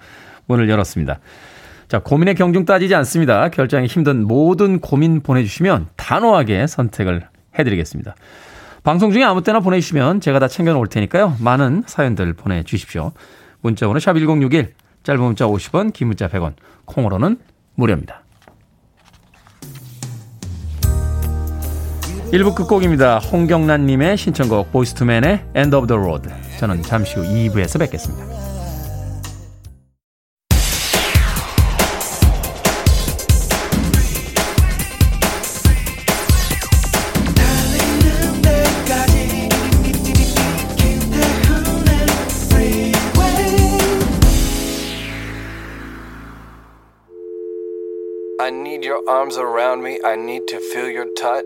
[0.46, 1.18] 문을 열었습니다.
[1.88, 3.48] 자, 고민의 경중 따지지 않습니다.
[3.48, 7.26] 결정이 힘든 모든 고민 보내주시면 단호하게 선택을
[7.58, 8.14] 해드리겠습니다.
[8.84, 11.36] 방송 중에 아무 때나 보내주시면 제가 다 챙겨놓을 테니까요.
[11.40, 13.10] 많은 사연들 보내주십시오.
[13.60, 14.68] 문자 번호 샵1061,
[15.02, 16.52] 짧은 문자 50원, 긴 문자 100원,
[16.84, 17.38] 콩으로는
[17.80, 18.22] 무료입니다.
[22.32, 23.18] 1부 끝곡입니다.
[23.18, 26.28] 홍경란님의 신청곡 보이스투맨의 End of the Road.
[26.60, 28.39] 저는 잠시 후 2부에서 뵙겠습니다.
[49.30, 49.98] Arms around me.
[50.04, 51.44] I need to feel your touch.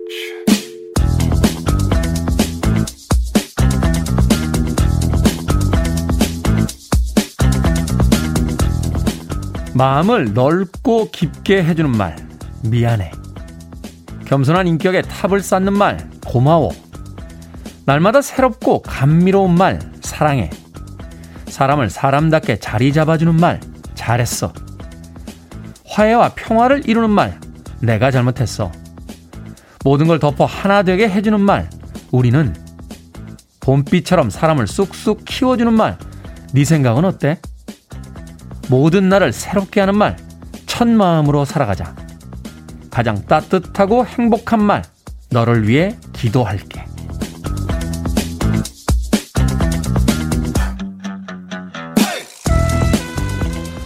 [9.74, 12.16] 마음을 넓고 깊게 해주는 말,
[12.62, 13.10] 미안해.
[14.24, 16.70] 겸손한 인격에 탑을 쌓는 말, 고마워.
[17.84, 20.50] 날마다 새롭고 감미로운 말, 사랑해.
[21.48, 23.60] 사람을 사람답게 자리 잡아주는 말,
[23.94, 24.52] 잘했어.
[25.86, 27.38] 화해와 평화를 이루는 말,
[27.84, 28.72] 내가 잘못했어.
[29.84, 31.68] 모든 걸 덮어 하나 되게 해주는 말,
[32.10, 32.54] 우리는
[33.60, 35.98] 봄비처럼 사람을 쑥쑥 키워주는 말,
[36.52, 37.40] 네 생각은 어때?
[38.68, 40.16] 모든 날을 새롭게 하는 말,
[40.66, 41.94] 첫 마음으로 살아가자.
[42.90, 44.82] 가장 따뜻하고 행복한 말,
[45.30, 46.93] 너를 위해 기도할게.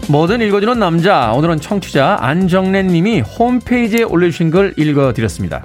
[0.09, 1.33] 뭐든 읽어주는 남자.
[1.33, 5.65] 오늘은 청취자 안정래 님이 홈페이지에 올려주신 글 읽어드렸습니다.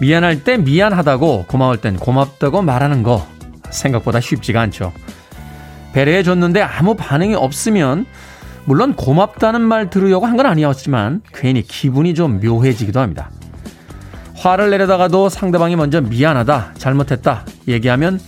[0.00, 3.26] 미안할 때 미안하다고, 고마울 땐 고맙다고 말하는 거
[3.68, 4.92] 생각보다 쉽지가 않죠.
[5.92, 8.06] 배려해줬는데 아무 반응이 없으면
[8.64, 13.30] 물론 고맙다는 말 들으려고 한 건 아니었지만 괜히 기분이 좀 묘해지기도 합니다.
[14.34, 18.18] 화를 내려다가도 상대방이 먼저 미안하다, 잘못했다 얘기하면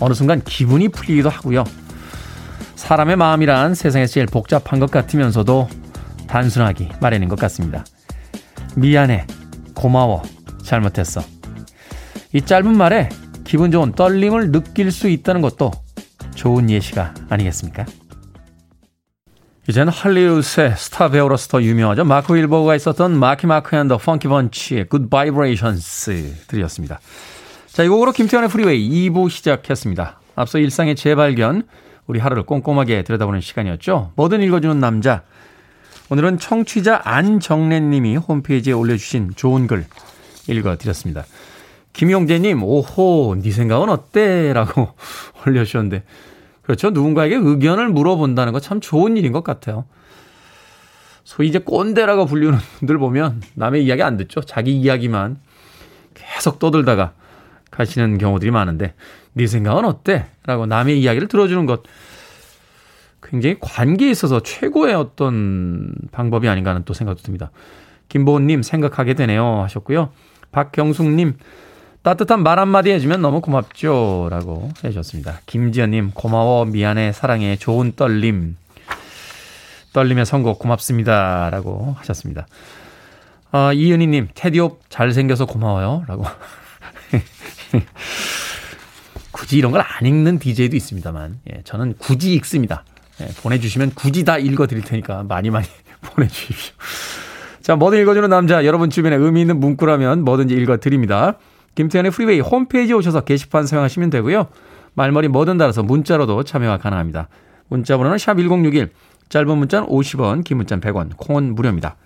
[0.00, 1.64] 어느 순간 기분이 풀리기도 하고요.
[2.80, 5.68] 사람의 마음이란 세상에서 제일 복잡한 것 같으면서도
[6.26, 7.84] 단순하기 마련인 것 같습니다.
[8.74, 9.26] 미안해,
[9.74, 10.22] 고마워,
[10.64, 11.20] 잘못했어.
[12.32, 13.10] 이 짧은 말에
[13.44, 15.70] 기분 좋은 떨림을 느낄 수 있다는 것도
[16.34, 17.84] 좋은 예시가 아니겠습니까?
[19.68, 22.04] 이제는 할리우드의 스타 배우로서 더 유명하죠.
[22.04, 26.98] 마크 월버그가 있었던 Marky Mark and the Funky Bunch의 Good Vibrations 들으셨습니다.
[27.66, 30.18] 자, 이 곡으로 김태훈의 프리웨이 2부 시작했습니다.
[30.34, 31.64] 앞서 일상의 재발견,
[32.10, 34.12] 우리 하루를 꼼꼼하게 들여다보는 시간이었죠.
[34.16, 35.22] 뭐든 읽어주는 남자.
[36.08, 39.86] 오늘은 청취자 안정래 님이 홈페이지에 올려주신 좋은 글
[40.48, 41.24] 읽어드렸습니다.
[41.92, 44.52] 김용재님, 오호, 네 생각은 어때?
[44.52, 44.94] 라고
[45.46, 46.02] 올려주셨는데.
[46.62, 46.90] 그렇죠.
[46.90, 49.84] 누군가에게 의견을 물어본다는 거 참 좋은 일인 것 같아요.
[51.22, 54.40] 소위 이제 꼰대라고 불리는 분들 보면 남의 이야기 안 듣죠.
[54.40, 55.38] 자기 이야기만
[56.14, 57.12] 계속 떠들다가
[57.70, 58.94] 가시는 경우들이 많은데
[59.32, 60.26] 네 생각은 어때?
[60.44, 61.82] 라고 남의 이야기를 들어주는 것
[63.22, 67.50] 굉장히 관계에 있어서 최고의 어떤 방법이 아닌가 하는 또 생각도 듭니다.
[68.08, 70.10] 김보은님 생각하게 되네요 하셨고요.
[70.52, 71.34] 박경숙님
[72.02, 75.40] 따뜻한 말 한마디 해주면 너무 고맙죠 라고 해주셨습니다.
[75.46, 78.56] 김지연님 고마워 미안해 사랑해 좋은 떨림
[79.92, 82.46] 떨림의 선곡 고맙습니다 라고 하셨습니다.
[83.52, 86.24] 아, 이은희님 테디옵 잘생겨서 고마워요 라고
[89.32, 92.84] 굳이 이런 걸 안 읽는 DJ도 있습니다만 예, 저는 굳이 읽습니다.
[93.20, 95.66] 예, 보내주시면 굳이 다 읽어드릴 테니까 많이 많이
[96.02, 96.74] 보내주십시오.
[97.60, 101.34] 자, 뭐든 읽어주는 남자, 여러분 주변에 의미 있는 문구라면 뭐든지 읽어드립니다.
[101.74, 104.48] 김태현의 프리웨이 홈페이지에 오셔서 게시판 사용하시면 되고요.
[104.94, 107.28] 말머리 뭐든 달아서 문자로도 참여가 가능합니다.
[107.68, 108.88] 문자 번호는 샵1061,
[109.28, 111.96] 짧은 문자는 50원, 긴 문자는 100원, 콩은 무료입니다.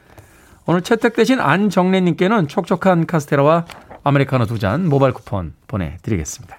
[0.66, 3.64] 오늘 채택되신 안정래님께는 촉촉한 카스테라와
[4.05, 6.59] 아메리카노 두 잔 모바일 쿠폰 보내드리겠습니다.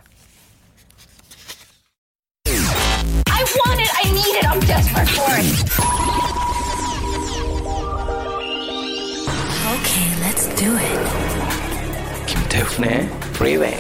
[9.76, 11.00] Okay, let's do it.
[12.28, 13.78] 김태훈의 Freeway.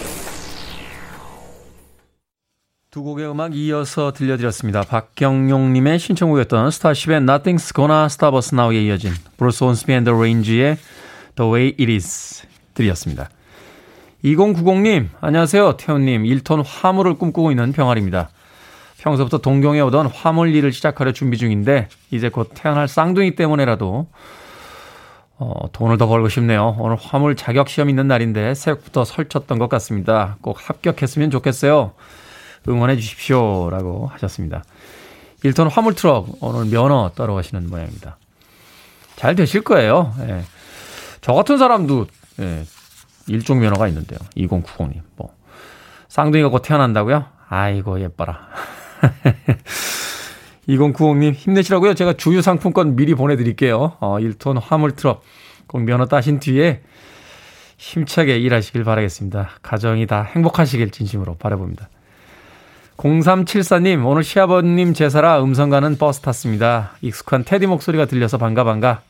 [2.91, 4.83] 두 곡의 음악 이어서 들려드렸습니다.
[4.83, 10.77] 박경용님의 신청곡이었던 스타쉽의 Nothing's Gonna Stop Us Now에 이어진 브루스 혼스비 and the Range의
[11.35, 13.29] The Way It Is 들으셨습니다.
[14.25, 15.77] 2090님, 안녕하세요.
[15.77, 18.29] 태훈님, 1톤 화물을 꿈꾸고 있는 병아리입니다.
[18.97, 24.07] 평소부터 동경해 오던 화물 일을 시작하려 준비 중인데, 이제 곧 태어날 쌍둥이 때문에라도,
[25.37, 26.75] 어, 돈을 더 벌고 싶네요.
[26.79, 30.37] 오늘 화물 자격 시험 있는 날인데, 새벽부터 설쳤던 것 같습니다.
[30.41, 31.91] 꼭 합격했으면 좋겠어요.
[32.67, 33.69] 응원해 주십시오.
[33.69, 34.63] 라고 하셨습니다.
[35.43, 38.17] 1톤 화물 트럭, 오늘 면허 따러 가시는 모양입니다.
[39.17, 40.15] 잘 되실 거예요.
[40.21, 40.41] 예.
[41.21, 42.07] 저 같은 사람도,
[42.39, 42.65] 예,
[43.27, 44.19] 일종 면허가 있는데요.
[44.37, 45.01] 2090님.
[45.15, 45.33] 뭐.
[46.07, 47.25] 쌍둥이가 곧 태어난다고요?
[47.49, 48.47] 아이고, 예뻐라.
[50.67, 51.93] 2090님, 힘내시라고요.
[51.93, 53.97] 제가 주유 상품권 미리 보내드릴게요.
[53.99, 55.23] 어, 1톤 화물 트럭
[55.67, 56.81] 꼭 면허 따신 뒤에
[57.77, 59.49] 힘차게 일하시길 바라겠습니다.
[59.61, 61.89] 가정이 다 행복하시길 진심으로 바라봅니다.
[62.97, 66.91] 0374님, 오늘 시아버님 제사라 음성 가는 버스 탔습니다.
[67.01, 69.01] 익숙한 테디 목소리가 들려서 반가 반가.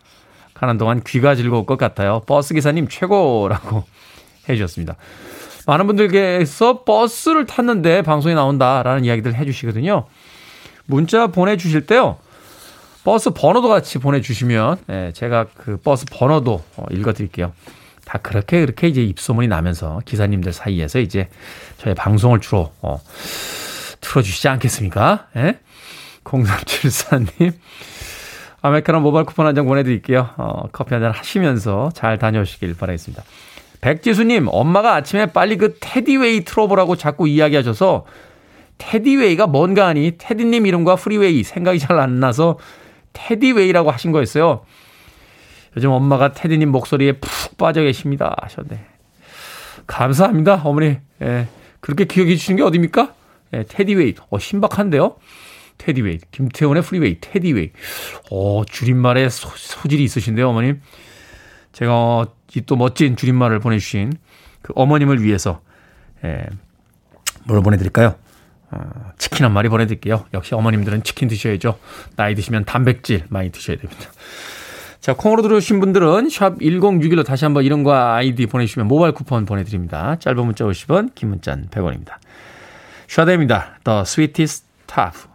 [0.56, 2.22] 가는 동안 귀가 즐거울 것 같아요.
[2.26, 3.84] 버스 기사님 최고라고
[4.50, 4.96] 해주셨습니다.
[5.68, 10.06] 많은 분들께서 버스를 탔는데 방송에 나온다라는 이야기들 해주시거든요.
[10.86, 12.18] 문자 보내주실 때요.
[13.04, 17.54] 버스 번호도 같이 보내주시면 예, 제가 그 버스 번호도 어, 읽어드릴게요.
[18.04, 21.28] 다 그렇게 그렇게 이제 입소문이 나면서 기사님들 사이에서 이제
[21.78, 23.00] 저희 방송을 주로 어,
[24.02, 25.28] 틀어주시지 않겠습니까?
[25.38, 25.60] 예?
[26.24, 27.54] 0374님.
[28.62, 30.30] 아메리카노 모바일 쿠폰 한 장 보내드릴게요.
[30.38, 33.24] 어, 커피 한 잔 하시면서 잘 다녀오시길 바라겠습니다.
[33.86, 38.06] 백지수님, 엄마가 아침에 빨리 그 테디웨이 틀어보라고 자꾸 이야기하셔서
[38.80, 42.58] 테디웨이가 뭔가 하니 테디님 이름과 프리웨이 생각이 잘 안 나서
[43.14, 44.66] 테디웨이라고 하신 거였어요.
[45.78, 48.36] 요즘 엄마가 테디님 목소리에 푹 빠져 계십니다.
[48.42, 48.84] 하셨네.
[49.86, 50.98] 감사합니다, 어머니.
[51.22, 51.48] 예,
[51.80, 53.14] 그렇게 기억해 주신 게 어딥니까?
[53.54, 54.16] 예, 테디웨이.
[54.32, 55.16] 어, 신박한데요?
[55.78, 56.18] 테디웨이.
[56.32, 57.18] 김태훈의 프리웨이.
[57.22, 57.70] 테디웨이.
[58.32, 60.82] 어, 줄임말에 소, 소질이 있으신데요, 어머님.
[61.72, 62.26] 제가
[62.60, 64.14] 어, 또 멋진 줄임말을 보내주신
[64.62, 65.62] 그 어머님을 위해서,
[66.24, 66.46] 예,
[67.46, 68.16] 뭘 보내드릴까요?
[68.72, 68.80] 어,
[69.18, 70.26] 치킨 한 마리 보내드릴게요.
[70.34, 71.78] 역시 어머님들은 치킨 드셔야죠.
[72.16, 74.12] 나이 드시면 단백질 많이 드셔야 됩니다.
[75.00, 80.16] 자, 콩으로 들어오신 분들은 샵 1061로 다시 한번 이름과 아이디 보내주시면 모바일 쿠폰 보내드립니다.
[80.18, 82.16] 짧은 문자 50원, 긴 문자는 100원입니다.
[83.08, 83.80] 샤데입니다.
[83.84, 85.28] The Sweetest Stuff.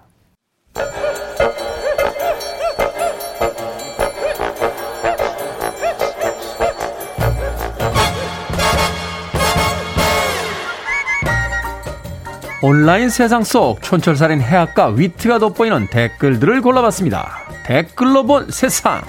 [12.62, 17.30] 온라인 세상 속 촌철살인 해학과 위트가 돋보이는 댓글들을 골라봤습니다.
[17.64, 19.00] 댓글로 본 세상.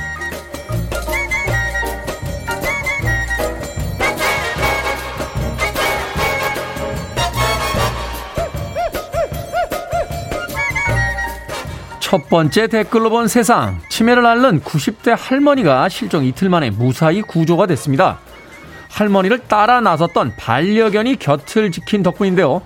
[11.99, 13.81] 첫 번째 댓글로 본 세상.
[13.89, 18.19] 치매를 앓는 90대 할머니가 실종 이틀 만에 무사히 구조가 됐습니다.
[18.89, 22.61] 할머니를 따라 나섰던 반려견이 곁을 지킨 덕분인데요.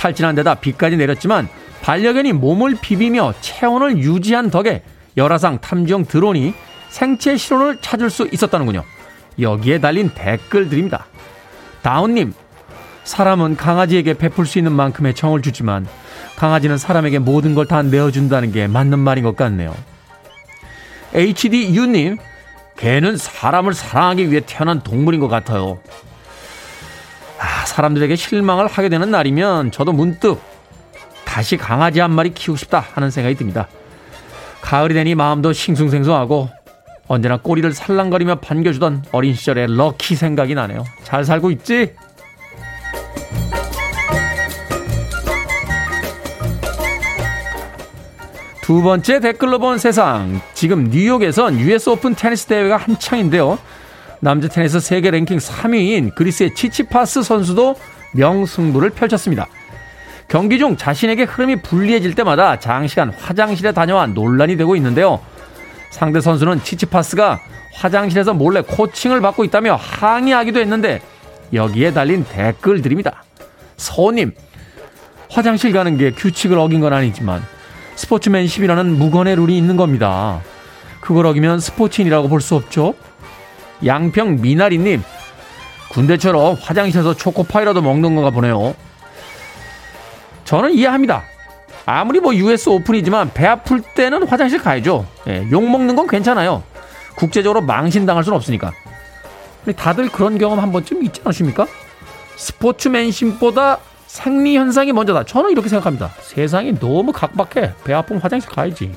[0.00, 1.46] 탈진한 데다 비까지 내렸지만
[1.82, 4.82] 반려견이 몸을 비비며 체온을 유지한 덕에
[5.18, 6.54] 열화상 탐지용 드론이
[6.88, 8.82] 생체 실온을 찾을 수 있었다는군요.
[9.38, 11.04] 여기에 달린 댓글들입니다.
[11.82, 12.32] 다운님,
[13.04, 15.86] 사람은 강아지에게 베풀 수 있는 만큼의 정을 주지만
[16.36, 19.74] 강아지는 사람에게 모든 걸 다 내어준다는 게 맞는 말인 것 같네요.
[21.14, 22.16] HDU님,
[22.78, 25.78] 개는 사람을 사랑하기 위해 태어난 동물인 것 같아요.
[27.40, 30.38] 아, 사람들에게 실망을 하게 되는 날이면 저도 문득
[31.24, 33.66] 다시 강아지 한 마리 키우고 싶다 하는 생각이 듭니다.
[34.60, 36.50] 가을이 되니 마음도 싱숭생숭하고
[37.08, 40.84] 언제나 꼬리를 살랑거리며 반겨주던 어린 시절의 럭키 생각이 나네요.
[41.02, 41.94] 잘 살고 있지?
[48.60, 50.40] 두 번째 댓글로 본 세상.
[50.54, 53.58] 지금 뉴욕에선 US 오픈 테니스 대회가 한창인데요.
[54.20, 57.74] 남자 테니스 세계 랭킹 3위인 그리스의 치치파스 선수도
[58.12, 59.46] 명승부를 펼쳤습니다.
[60.28, 65.20] 경기 중 자신에게 흐름이 불리해질 때마다 장시간 화장실에 다녀와 논란이 되고 있는데요.
[65.90, 67.40] 상대 선수는 치치파스가
[67.74, 71.00] 화장실에서 몰래 코칭을 받고 있다며 항의하기도 했는데
[71.52, 73.24] 여기에 달린 댓글들입니다.
[73.76, 74.32] 서님,
[75.30, 77.42] 화장실 가는 게 규칙을 어긴 건 아니지만
[77.96, 80.40] 스포츠맨십이라는 무건의 룰이 있는 겁니다.
[81.00, 82.94] 그걸 어기면 스포츠인이라고 볼 수 없죠.
[83.84, 85.02] 양평 미나리님,
[85.90, 88.74] 군대처럼 화장실에서 초코파이라도 먹는 건가 보네요.
[90.44, 91.22] 저는 이해합니다.
[91.86, 95.06] 아무리 뭐 US 오픈이지만 배 아플 때는 화장실 가야죠.
[95.28, 96.62] 예, 욕 먹는 건 괜찮아요.
[97.16, 98.72] 국제적으로 망신당할 수는 없으니까.
[99.76, 101.66] 다들 그런 경험 한 번쯤 있지 않으십니까?
[102.36, 105.24] 스포츠맨십보다 생리 현상이 먼저다.
[105.24, 106.10] 저는 이렇게 생각합니다.
[106.20, 107.74] 세상이 너무 각박해.
[107.84, 108.92] 배 아프면 화장실 가야지.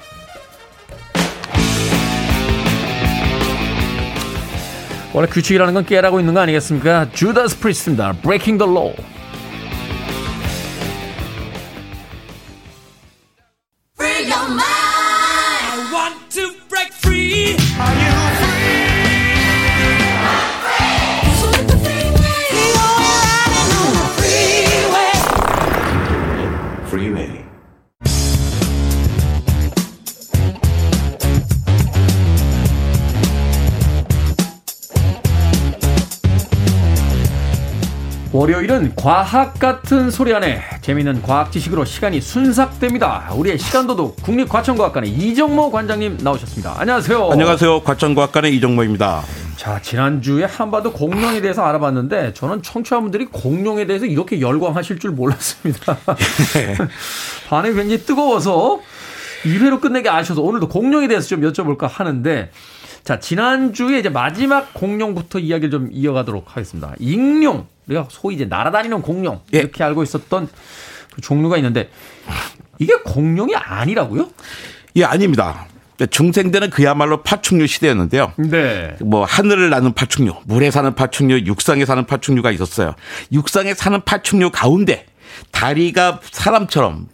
[5.13, 7.12] 원래 규칙이라는 건 깨라고 있는 거 아니겠습니까?
[7.12, 8.13] 주다스 프리스입니다.
[8.21, 8.95] Breaking the Law.
[38.33, 43.29] 월요일은 과학 같은 소리 안에 재미있는 과학 지식으로 시간이 순삭됩니다.
[43.35, 46.73] 우리의 시간도도 국립과천과학관의 이정모 관장님 나오셨습니다.
[46.79, 47.29] 안녕하세요.
[47.31, 47.83] 안녕하세요.
[47.83, 49.21] 과천과학관의 이정모입니다.
[49.55, 55.95] 자, 지난주에 한반도 공룡에 대해서 알아봤는데 저는 청취자분들이 공룡에 대해서 이렇게 열광하실 줄 몰랐습니다.
[56.55, 56.75] 네.
[57.49, 58.79] 반응이 굉장히 뜨거워서
[59.43, 62.49] 1회로 끝내기 아쉬워서 오늘도 공룡에 대해서 좀 여쭤볼까 하는데
[63.03, 66.93] 자, 지난주에 이제 마지막 공룡부터 이야기를 좀 이어가도록 하겠습니다.
[66.99, 67.67] 익룡.
[67.87, 69.41] 우리가 소위 이제 날아다니는 공룡.
[69.53, 69.59] 예.
[69.59, 70.47] 이렇게 알고 있었던
[71.13, 71.89] 그 종류가 있는데
[72.79, 74.29] 이게 공룡이 아니라고요?
[74.95, 75.67] 예, 아닙니다.
[76.09, 78.33] 중생대는 그야말로 파충류 시대였는데요.
[78.37, 78.95] 네.
[79.01, 82.95] 뭐 하늘을 나는 파충류, 물에 사는 파충류, 육상에 사는 파충류가 있었어요.
[83.31, 85.05] 육상에 사는 파충류 가운데
[85.51, 87.07] 다리가 사람처럼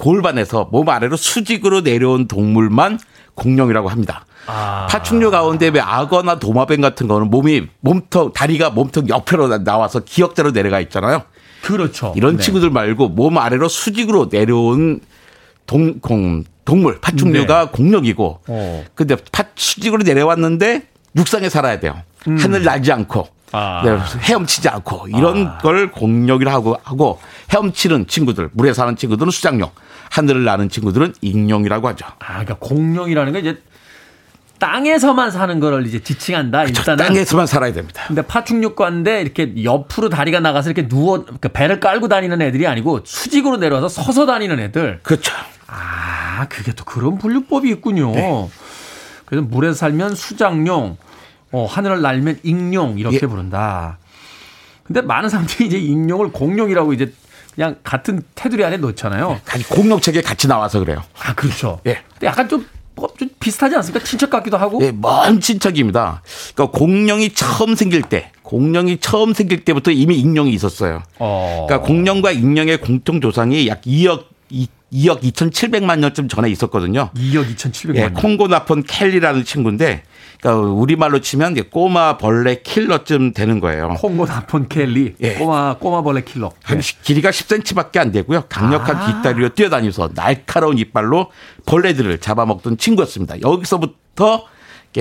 [0.00, 2.98] 골반에서 몸 아래로 수직으로 내려온 동물만
[3.34, 4.25] 공룡이라고 합니다.
[4.46, 4.86] 아.
[4.88, 10.80] 파충류 가운데 왜 악어나 도마뱀 같은 거는 몸이 몸통 다리가 몸통 옆으로 나와서 기역자로 내려가
[10.80, 11.22] 있잖아요.
[11.62, 12.12] 그렇죠.
[12.16, 12.42] 이런 네.
[12.42, 15.00] 친구들 말고 몸 아래로 수직으로 내려온
[15.66, 17.70] 동, 공, 동물 파충류가 네.
[17.72, 18.84] 공룡이고 어.
[18.94, 22.00] 근데 파, 수직으로 내려왔는데 육상에 살아야 돼요.
[22.28, 22.36] 음.
[22.38, 23.82] 하늘 날지 않고 아.
[23.84, 25.58] 네, 헤엄치지 않고 이런 아.
[25.58, 27.18] 걸 공룡이라고 하고
[27.52, 29.70] 헤엄치는 친구들 물에 사는 친구들은 수장용
[30.10, 32.06] 하늘을 나는 친구들은 익룡이라고 하죠.
[32.18, 33.62] 아, 그러니까 공룡이라는 게 이제
[34.58, 36.64] 땅에서만 사는 거를 이제 지칭한다.
[36.64, 36.80] 그렇죠.
[36.80, 38.04] 일단은 땅에서만 살아야 됩니다.
[38.06, 43.58] 근데 파충류과인데 이렇게 옆으로 다리가 나가서 이렇게 누워 그러니까 배를 깔고 다니는 애들이 아니고 수직으로
[43.58, 45.00] 내려와서 서서 다니는 애들.
[45.02, 45.32] 그렇죠.
[45.66, 48.12] 아, 그게 또 그런 분류법이 있군요.
[48.12, 48.48] 네.
[49.26, 50.96] 그래서 물에 살면 수장용,
[51.52, 53.26] 어, 하늘을 날면 익룡 이렇게 예.
[53.26, 53.98] 부른다.
[54.84, 57.12] 근데 많은 사람들이 이제 익룡을 공룡이라고 이제
[57.54, 59.40] 그냥 같은 테두리 안에 넣잖아요.
[59.44, 61.02] 네, 공룡 책에 같이 나와서 그래요.
[61.18, 61.80] 아, 그렇죠.
[61.86, 62.02] 예.
[62.12, 62.66] 근데 약간 좀
[62.96, 64.04] 뭐좀 비슷하지 않습니까?
[64.04, 64.80] 친척 같기도 하고.
[64.80, 66.22] 네, 먼 친척입니다.
[66.54, 71.02] 그러니까 공룡이 처음 생길 때, 공룡이 처음 생길 때부터 이미 익룡이 있었어요.
[71.18, 71.66] 어.
[71.68, 74.24] 그러니까 공룡과 익룡의 공통 조상이 약 2억
[74.92, 77.10] 2억 2,700만 년쯤 전에 있었거든요.
[77.14, 77.96] 2억 2,700만 년.
[77.96, 80.02] 예, 콩고나폰 켈리라는 친구인데
[80.40, 83.94] 그러니까 우리말로 치면 꼬마 벌레 킬러쯤 되는 거예요.
[83.98, 85.14] 콩고 나폰 켈리.
[85.20, 85.34] 예.
[85.34, 86.52] 꼬마 꼬마 벌레 킬러.
[86.62, 86.92] 한 네.
[87.02, 88.44] 길이가 10cm밖에 안 되고요.
[88.48, 89.06] 강력한 아.
[89.06, 91.30] 뒷다리로 뛰어다니면서 날카로운 이빨로
[91.64, 93.40] 벌레들을 잡아먹던 친구였습니다.
[93.40, 94.46] 여기서부터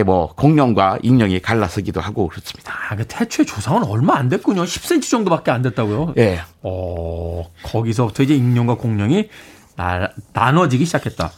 [0.05, 2.73] 뭐 공룡과 인룡이 갈라서기도 하고 그렇습니다.
[2.89, 4.63] 아, 그 태초의 조상은 얼마 안 됐군요.
[4.63, 6.15] 10cm 정도밖에 안 됐다고요?
[6.17, 6.41] 예.
[6.63, 9.29] 어, 거기서부터 이제 인룡과 공룡이
[9.77, 11.31] 나, 나눠지기 시작했다.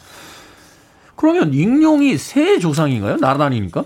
[1.18, 3.18] 그러면 익룡이 새 조상인가요?
[3.18, 3.84] 날아다니니까?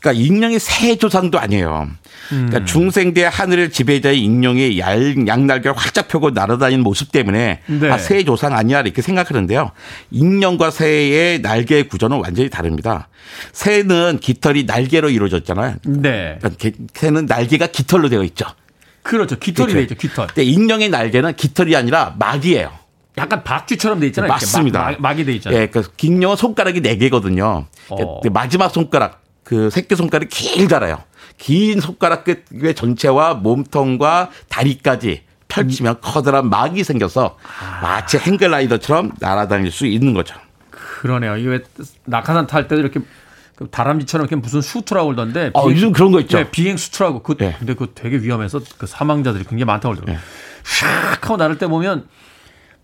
[0.00, 1.88] 그러니까 익룡이 새 조상도 아니에요.
[2.28, 2.66] 그러니까 음.
[2.66, 7.90] 중생대 하늘의 지배자의 익룡이 양날개를 활짝 펴고 날아다니는 모습 때문에 네.
[7.90, 9.70] 아, 새 조상 아니야 이렇게 생각하는데요.
[10.10, 13.08] 익룡과 새의 날개의 구조는 완전히 다릅니다.
[13.52, 15.76] 새는 깃털이 날개로 이루어졌잖아요.
[15.86, 16.38] 네.
[16.40, 18.46] 그러니까 새는 날개가 깃털로 되어 있죠.
[19.02, 19.38] 그렇죠.
[19.38, 19.94] 깃털이 되어 있죠.
[19.94, 20.26] 깃털.
[20.28, 22.83] 근데 익룡의 날개는 깃털이 아니라 막이에요.
[23.16, 24.28] 약간 박쥐처럼 돼 있잖아요.
[24.28, 24.96] 맞습니다.
[24.98, 25.60] 막, 이돼 있잖아요.
[25.60, 27.66] 예, 그 긴룡은 손가락이 네 개거든요.
[27.90, 28.20] 어.
[28.30, 31.02] 마지막 손가락 그 새끼 손가락이 길잖아요.
[31.38, 35.98] 긴 손가락 끝의 전체와 몸통과 다리까지 펼치면 음.
[36.00, 37.80] 커다란 막이 생겨서 아.
[37.82, 40.34] 마치 행글라이더처럼 날아다닐 수 있는 거죠.
[40.70, 41.36] 그러네요.
[41.36, 41.60] 이게 왜
[42.04, 43.00] 낙하산 탈 때도 이렇게
[43.54, 45.50] 그 다람쥐처럼 이렇게 무슨 수트라고 그러던데.
[45.54, 46.38] 어, 요즘 그런 거 있죠.
[46.38, 47.22] 네, 비행 수트라고.
[47.22, 47.54] 그, 네.
[47.58, 50.20] 근데 그 되게 위험해서 그 사망자들이 굉장히 많다고 그러더라고요.
[50.20, 50.22] 네.
[50.64, 52.08] 샥 하고 나를 때 보면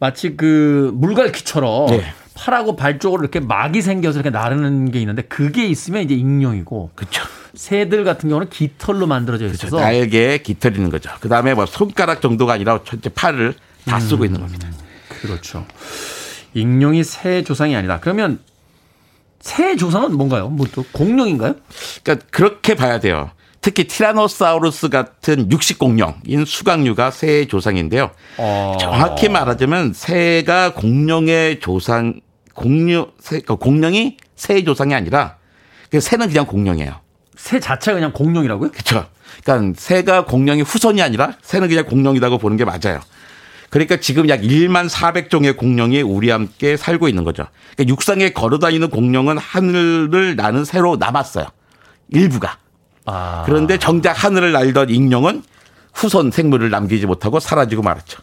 [0.00, 2.04] 마치 그 물갈퀴처럼 네.
[2.34, 6.90] 팔하고 발 쪽으로 이렇게 막이 생겨서 이렇게 나르는 게 있는데 그게 있으면 이제 익룡이고.
[6.94, 7.22] 그렇죠.
[7.54, 9.84] 새들 같은 경우는 깃털로 만들어져 있어서 그렇죠.
[9.84, 11.10] 날개에 깃털 있는 거죠.
[11.20, 14.68] 그 다음에 뭐 손가락 정도가 아니라 전체 팔을 다 음, 쓰고 있는 겁니다.
[15.20, 15.66] 그렇죠.
[16.54, 18.00] 익룡이 새 조상이 아니다.
[18.00, 18.38] 그러면
[19.40, 20.48] 새 조상은 뭔가요?
[20.48, 21.56] 뭐 또 공룡인가요?
[22.02, 23.30] 그러니까 그렇게 봐야 돼요.
[23.60, 28.10] 특히 티라노사우루스 같은 육식 공룡인 수강류가 새의 조상인데요.
[28.38, 28.76] 어.
[28.80, 32.20] 정확히 말하자면 새가 공룡의 조상
[32.54, 35.36] 공룡 새, 그 공룡이 새의 조상이 아니라
[35.90, 37.00] 그 새는 그냥 공룡이에요.
[37.36, 38.70] 새 자체가 그냥 공룡이라고요?
[38.70, 39.06] 그렇죠.
[39.44, 43.00] 그러니까 새가 공룡이 후손이 아니라 새는 그냥 공룡이라고 보는 게 맞아요.
[43.68, 47.46] 그러니까 지금 약 1만 400종의 공룡이 우리와 함께 살고 있는 거죠.
[47.76, 51.46] 그러니까 육상에 걸어다니는 공룡은 하늘을 나는 새로 남았어요.
[52.08, 52.58] 일부가.
[53.10, 53.42] 아.
[53.46, 55.42] 그런데 정작 하늘을 날던 익룡은
[55.92, 58.22] 후손 생물을 남기지 못하고 사라지고 말았죠.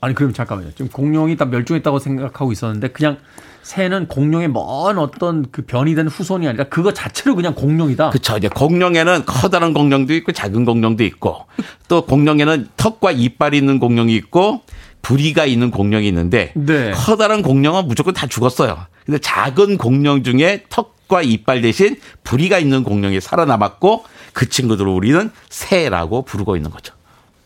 [0.00, 0.72] 아니 그럼 잠깐만요.
[0.72, 3.16] 지금 공룡이 딱 멸종했다고 생각하고 있었는데 그냥
[3.62, 8.10] 새는 공룡의 먼 어떤 그 변이 된 후손이 아니라 그거 자체로 그냥 공룡이다.
[8.10, 8.36] 그렇죠.
[8.36, 11.46] 이제 공룡에는 커다란 공룡도 있고 작은 공룡도 있고
[11.88, 14.60] 또 공룡에는 턱과 이빨이 있는 공룡이 있고
[15.00, 16.90] 부리가 있는 공룡이 있는데 네.
[16.90, 18.76] 커다란 공룡은 무조건 다 죽었어요.
[19.06, 25.30] 근데 작은 공룡 중에 턱 과 이빨 대신 부리가 있는 공룡이 살아남았고 그 친구들을 우리는
[25.50, 26.94] 새라고 부르고 있는 거죠.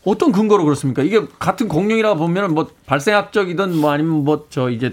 [0.04, 1.02] 어떤 근거로 그렇습니까?
[1.02, 4.92] 이게 같은 공룡이라 보면 뭐 발생학적이든 뭐 아니면 뭐 저 이제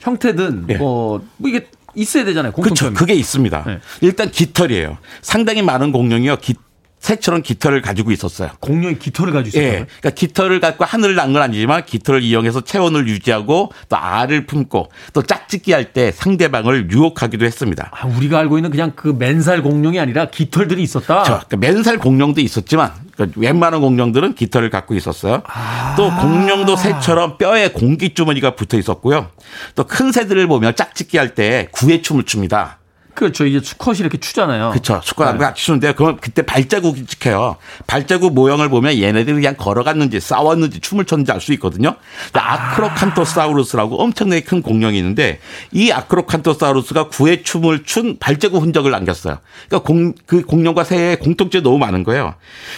[0.00, 0.76] 형태든 네.
[0.76, 2.52] 뭐, 뭐 이게 있어야 되잖아요.
[2.52, 2.92] 그렇죠.
[2.94, 3.64] 그게 있습니다.
[3.66, 3.80] 네.
[4.00, 4.96] 일단 깃털이에요.
[5.22, 6.36] 상당히 많은 공룡이요.
[6.36, 6.56] 깃
[7.00, 8.50] 새처럼 깃털을 가지고 있었어요.
[8.60, 9.64] 공룡이 깃털을 가지고 있어요.
[9.72, 9.86] 예.
[10.00, 15.22] 그러니까 깃털을 갖고 하늘을 난 건 아니지만 깃털을 이용해서 체온을 유지하고 또 알을 품고 또
[15.22, 17.90] 짝짓기 할 때 상대방을 유혹하기도 했습니다.
[17.92, 21.22] 아, 우리가 알고 있는 그냥 그 맨살 공룡이 아니라 깃털들이 있었다.
[21.22, 21.46] 그렇죠.
[21.48, 25.42] 그러니까 맨살 공룡도 있었지만 그러니까 웬만한 공룡들은 깃털을 갖고 있었어요.
[25.46, 25.94] 아.
[25.96, 29.28] 또 공룡도 새처럼 뼈에 공기 주머니가 붙어 있었고요.
[29.74, 32.79] 또 큰 새들을 보면 짝짓기 할 때 구애춤을 춥니다.
[33.20, 33.44] 그렇죠.
[33.44, 34.70] 이제 수컷이 이렇게 추잖아요.
[34.70, 35.00] 그렇죠.
[35.04, 35.38] 수컷 네.
[35.38, 37.56] 같이 추는데 그럼 그때 발자국이 찍혀요.
[37.86, 41.96] 발자국 모형을 보면 얘네들이 그냥 걸어갔는지 싸웠는지 춤을 췄는지 알 수 있거든요.
[42.32, 42.70] 아.
[42.70, 45.40] 아크로칸토사우루스라고 엄청나게 큰 공룡이 있는데
[45.72, 49.38] 이 아크로칸토사우루스가 구의 춤을 춘 발자국 흔적을 남겼어요.
[49.68, 52.34] 그러니까 공, 그 공룡과 새의 공통점이 너무 많은 거예요.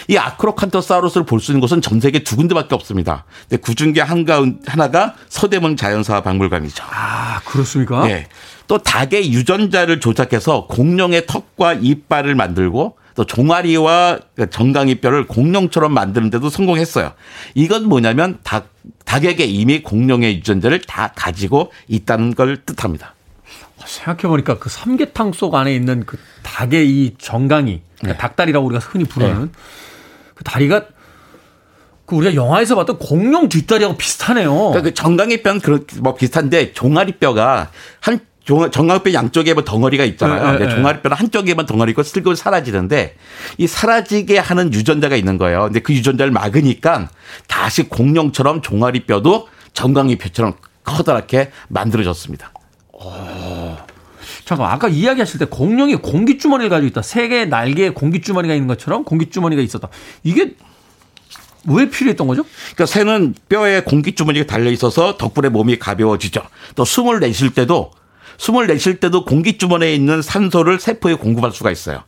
[0.07, 3.25] 이 아크로칸토사우루스를 볼 수 있는 곳은 전 세계 두 군데밖에 없습니다.
[3.49, 6.83] 근데 그 중에 한가 하나가 서대문 자연사 박물관이죠.
[6.89, 8.05] 아 그렇습니까?
[8.07, 8.27] 네.
[8.67, 17.13] 또 닭의 유전자를 조작해서 공룡의 턱과 이빨을 만들고 또 종아리와 정강이 뼈를 공룡처럼 만드는데도 성공했어요.
[17.53, 18.69] 이건 뭐냐면 닭,
[19.05, 23.13] 닭에게 이미 공룡의 유전자를 다 가지고 있다는 걸 뜻합니다.
[23.85, 28.17] 생각해보니까 그 삼계탕 속 안에 있는 그 닭의 이 정강이, 그러니까 네.
[28.17, 29.51] 닭다리라고 우리가 흔히 부르는 네.
[30.33, 30.85] 그 다리가
[32.05, 34.53] 그 우리가 영화에서 봤던 공룡 뒷다리하고 비슷하네요.
[34.53, 40.59] 그러니까 그 정강이 뼈는 그런 뭐 비슷한데 종아리 뼈가 한 정강뼈 양쪽에 뭐 덩어리가 있잖아요.
[40.59, 43.15] 네, 네, 종아리뼈는 한쪽에만 덩어리 있고 슬고 사라지는데
[43.57, 45.63] 이 사라지게 하는 유전자가 있는 거예요.
[45.63, 47.09] 근데 그 유전자를 막으니까
[47.47, 52.51] 다시 공룡처럼 종아리뼈도 정강이뼈처럼 커다랗게 만들어졌습니다.
[52.91, 53.85] 어.
[54.43, 57.01] 잠깐 아까 이야기하실 때 공룡이 공기주머니를 가지고 있다.
[57.01, 59.87] 세 개의 날개에 공기주머니가 있는 것처럼 공기주머니가 있었다.
[60.23, 60.55] 이게
[61.65, 62.43] 왜 필요했던 거죠?
[62.73, 66.41] 그러니까 새는 뼈에 공기주머니가 달려 있어서 덕분에 몸이 가벼워지죠.
[66.75, 67.91] 또 숨을 내쉴 때도
[68.37, 72.03] 숨을 내쉴 때도 공기 주머니에 있는 산소를 세포에 공급할 수가 있어요.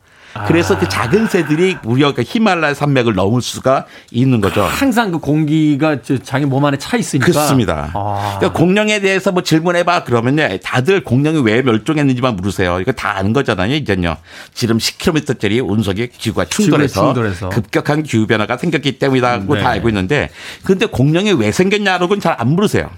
[0.47, 0.79] 그래서 아.
[0.79, 4.63] 그 작은 새들이 우리가 그 히말라야 산맥을 넘을 수가 있는 거죠.
[4.63, 7.27] 항상 그 공기가 자기 몸 안에 차 있으니까.
[7.27, 7.91] 그렇습니다.
[7.93, 8.35] 아.
[8.37, 10.57] 그러니까 공룡에 대해서 뭐 질문해봐 그러면요.
[10.61, 12.81] 다들 공룡이 왜 멸종했는지만 물으세요.
[12.81, 13.73] 이거 다 아는 거잖아요.
[13.75, 14.17] 이제요.
[14.53, 19.61] 지름 10km짜리 운석의 기후가 충돌해서, 충돌해서, 급격한 기후 변화가 생겼기 때문이라고 네.
[19.63, 20.29] 다 알고 있는데
[20.63, 22.89] 근데 공룡이 왜 생겼냐고는 잘 안 물으세요.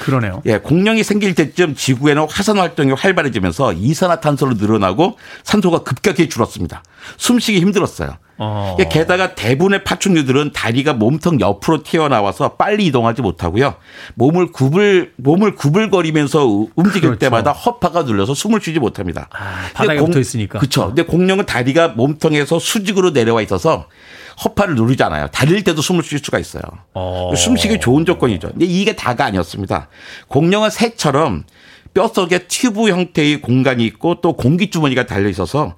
[0.00, 0.42] 그러네요.
[0.46, 6.82] 예, 공룡이 생길 때쯤 지구에는 화산 활동이 활발해지면서 이산화탄소로 늘어나고 산소가 급격히 줄었습니다.
[7.18, 8.16] 숨쉬기 힘들었어요.
[8.38, 8.76] 어.
[8.80, 13.74] 예, 게다가 대부분의 파충류들은 다리가 몸통 옆으로 튀어나와서 빨리 이동하지 못하고요.
[14.14, 17.18] 몸을 구불 몸을 구불거리면서 움직일 그렇죠.
[17.18, 19.28] 때마다 허파가 눌려서 숨을 쉬지 못합니다.
[19.32, 20.58] 아, 바닥에 공, 붙어 있으니까.
[20.58, 20.86] 그렇죠.
[20.86, 23.86] 근데 공룡은 다리가 몸통에서 수직으로 내려와 있어서
[24.44, 25.28] 허파를 누르잖아요.
[25.28, 26.62] 달릴 때도 숨을 쉴 수가 있어요.
[26.94, 27.32] 어.
[27.36, 28.50] 숨쉬기 좋은 조건이죠.
[28.50, 29.88] 근데 이게 다가 아니었습니다.
[30.28, 31.44] 공룡은 새처럼
[31.94, 35.76] 뼛속에 튜브 형태의 공간이 있고 또 공기 주머니가 달려 있어서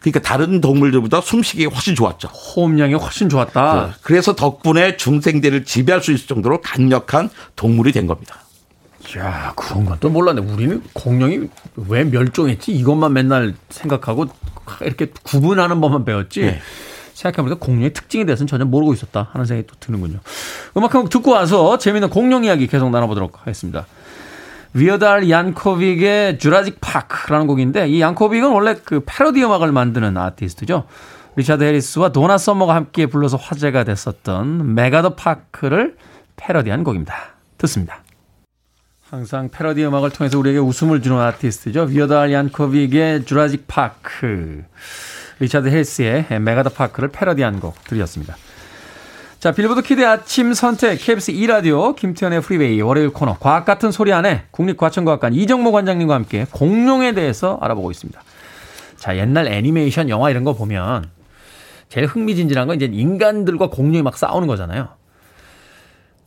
[0.00, 2.28] 그러니까 다른 동물들보다 숨쉬기 훨씬 좋았죠.
[2.28, 3.86] 호흡량이 훨씬 좋았다.
[3.86, 3.92] 네.
[4.02, 8.36] 그래서 덕분에 중생대를 지배할 수 있을 정도로 강력한 동물이 된 겁니다.
[9.18, 10.40] 야, 그런 건 또 몰랐네.
[10.40, 11.48] 우리는 공룡이
[11.88, 12.72] 왜 멸종했지?
[12.72, 14.26] 이것만 맨날 생각하고
[14.80, 16.40] 이렇게 구분하는 법만 배웠지.
[16.42, 16.60] 네.
[17.16, 20.18] 생각해보니까 공룡의 특징에 대해서는 전혀 모르고 있었다 하는 생각이 또 드는군요.
[20.76, 23.86] 음악 한 곡 듣고 와서 재미있는 공룡 이야기 계속 나눠보도록 하겠습니다.
[24.74, 30.84] 위어드 알 얀코빅의 Jurassic Park라는 곡인데 이 얀코빅은 원래 그 패러디 음악을 만드는 아티스트죠.
[31.36, 35.96] 리차드 해리스와 도나 서머가 함께 불러서 화제가 됐었던 MacArthur Park를
[36.36, 37.14] 패러디한 곡입니다.
[37.58, 38.02] 듣습니다.
[39.08, 41.84] 항상 패러디 음악을 통해서 우리에게 웃음을 주는 아티스트죠.
[41.84, 44.64] 위어드 알 얀코빅의 Jurassic Park.
[45.38, 48.36] 리차드 해리스의 MacArthur Park를 패러디한 곡 들으셨습니다.
[49.38, 54.44] 자, 빌보드 키드 아침 선택 KBS 2라디오 김태훈의 프리웨이 월요일 코너 과학 같은 소리 안에
[54.50, 58.20] 국립과천과학관 이정모 관장님과 함께 공룡에 대해서 알아보고 있습니다.
[58.96, 61.10] 자, 옛날 애니메이션 영화 이런 거 보면
[61.88, 64.88] 제일 흥미진진한 건 이제 인간들과 공룡이 막 싸우는 거잖아요.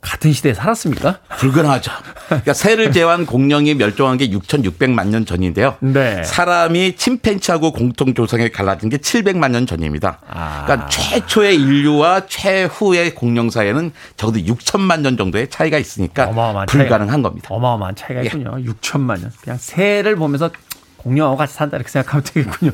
[0.02, 1.20] 같은 시대에 살았습니까?
[1.40, 1.92] 불가능하죠.
[2.28, 5.76] 그러니까 새를 제외한 공룡이 멸종한 게 6,600만 년 전인데요.
[5.82, 6.24] 네.
[6.24, 10.20] 사람이 침팬치하고 공통 조상에 갈라진 게 700만 년 전입니다.
[10.30, 10.64] 아.
[10.66, 17.30] 그러니까 최초의 인류와 최후의 공룡 사이에는 적어도 6천만 년 정도의 차이가 있으니까 어마어마한 불가능한 차이가,
[17.30, 17.48] 겁니다.
[17.52, 18.56] 어마어마한 차이가 있군요.
[18.60, 18.64] 예.
[18.64, 19.32] 6천만 년.
[19.42, 20.50] 그냥 새를 보면서
[20.98, 22.72] 공룡하고 같이 산다 이렇게 생각하면 되겠군요.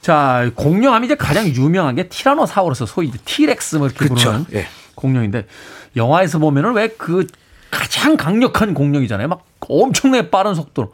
[0.00, 4.24] 자, 공룡하면 이제 가장 유명한 게 티라노사우루스, 소위 티렉스 뭐 이렇게 그렇죠.
[4.30, 4.68] 부르는 예.
[4.94, 5.46] 공룡인데
[5.96, 7.26] 영화에서 보면은 왜 그
[7.70, 9.28] 가장 강력한 공룡이잖아요.
[9.28, 10.92] 막 엄청나게 빠른 속도로.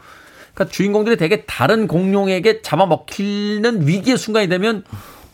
[0.54, 4.82] 그러니까 주인공들이 되게 다른 공룡에게 잡아먹히는 위기의 순간이 되면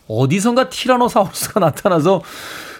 [0.07, 2.21] 어디선가 티라노사우루스가 나타나서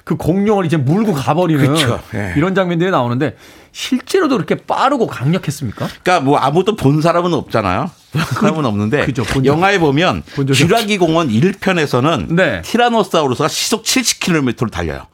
[0.04, 2.00] 그 공룡을 이제 물고 가버리는 그렇죠.
[2.16, 2.34] 예.
[2.36, 3.36] 이런 장면들이 나오는데
[3.72, 5.88] 실제로도 그렇게 빠르고 강력했습니까?
[6.04, 7.90] 그러니까 뭐 아무도 본 사람은 없잖아요.
[8.12, 10.24] 본 사람은 없는데 그죠, 영화에 보면
[10.54, 12.62] 쥐라기 공원 1편에서는 네.
[12.64, 15.06] 티라노사우루스가 시속 70km로 달려요.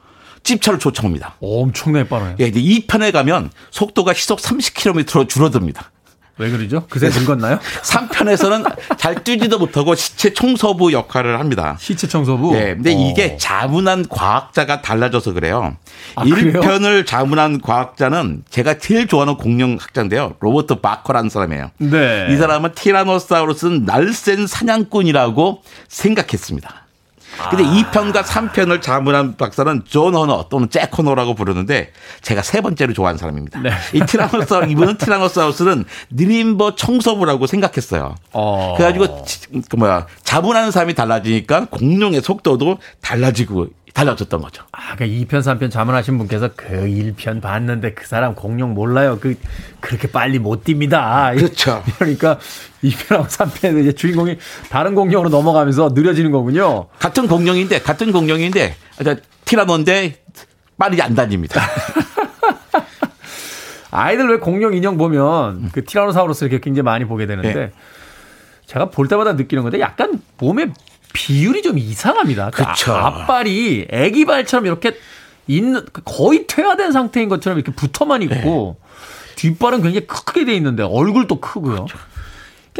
[0.42, 1.34] 찝차를 쫓아옵니다.
[1.40, 5.90] 엄청나게 빠르요 예, 이제 2편에 가면 속도가 시속 30km로 줄어듭니다.
[6.38, 6.86] 왜 그러죠?
[6.88, 7.58] 그새 늙었나요?
[7.82, 11.76] 3편에서는 잘 뛰지도 못하고 시체 청소부 역할을 합니다.
[11.80, 12.52] 시체 청소부?
[12.52, 12.74] 네.
[12.76, 12.98] 근데 어.
[12.98, 15.76] 이게 자문한 과학자가 달라져서 그래요.
[16.14, 17.04] 아, 1편을 그래요?
[17.04, 20.36] 자문한 과학자는 제가 제일 좋아하는 공룡학자인데요.
[20.38, 21.72] 로버트 바커라는 사람이에요.
[21.78, 22.28] 네.
[22.30, 26.87] 이 사람은 티라노사우루스는 날쌘 사냥꾼이라고 생각했습니다.
[27.50, 27.90] 근데 아.
[27.90, 33.60] 2편과 3편을 자문한 박사는 존 호너 또는 잭 호너라고 부르는데 제가 세 번째로 좋아하는 사람입니다.
[33.60, 33.70] 네.
[33.92, 38.14] 이 티라노사우루스 이분은 티라노사우루스는 느림보 청소부라고 생각했어요.
[38.32, 38.74] 어.
[38.76, 39.24] 그래가지고
[39.68, 43.68] 그 뭐야 자문하는 사람이 달라지니까 공룡의 속도도 달라지고
[43.98, 44.62] 달라졌던 거죠.
[44.70, 49.18] 아, 그러니까 2편, 3편 자문하신 분께서 그 1편 봤는데 그 사람 공룡 몰라요.
[49.20, 49.34] 그,
[49.80, 51.36] 그렇게 빨리 못 뜁니다.
[51.36, 51.82] 그렇죠.
[51.98, 52.38] 그러니까
[52.84, 54.38] 2편하고 3편에서 이제 주인공이
[54.70, 56.86] 다른 공룡으로 넘어가면서 느려지는 거군요.
[57.00, 58.76] 같은 공룡인데, 같은 공룡인데,
[59.44, 60.22] 티라노인데
[60.78, 61.60] 빠르지 안 다닙니다.
[63.90, 67.72] 아이들 왜 공룡 인형 보면 그 티라노사우루스 이렇게 굉장히 많이 보게 되는데 네.
[68.66, 70.70] 제가 볼 때마다 느끼는 건데 약간 몸에
[71.12, 72.50] 비율이 좀 이상합니다.
[72.50, 72.92] 그 그쵸.
[72.94, 74.96] 앞발이 애기 발처럼 이렇게
[75.46, 79.34] 있는 거의 퇴화된 상태인 것처럼 이렇게 붙어만 있고 네.
[79.36, 81.86] 뒷발은 굉장히 크게 돼 있는데 얼굴도 크고요.
[81.86, 81.98] 그렇죠.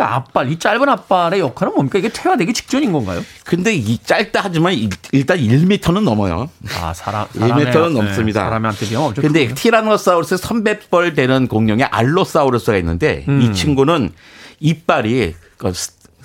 [0.00, 1.98] 앞발, 이 짧은 앞발의 역할은 뭡니까?
[1.98, 3.20] 이게 퇴화되기 직전인 건가요?
[3.44, 4.74] 근데 이 짧다 하지만
[5.12, 6.48] 일단 1m는 넘어요.
[6.80, 8.42] 아, 사람, 1m는 넘습니다.
[8.42, 13.42] 네, 사람한테 비하면 엄청 근데 티라노사우루스 선배뻘 되는 공룡의 알로사우루스가 있는데 음.
[13.42, 14.12] 이 친구는
[14.60, 15.72] 이빨이 그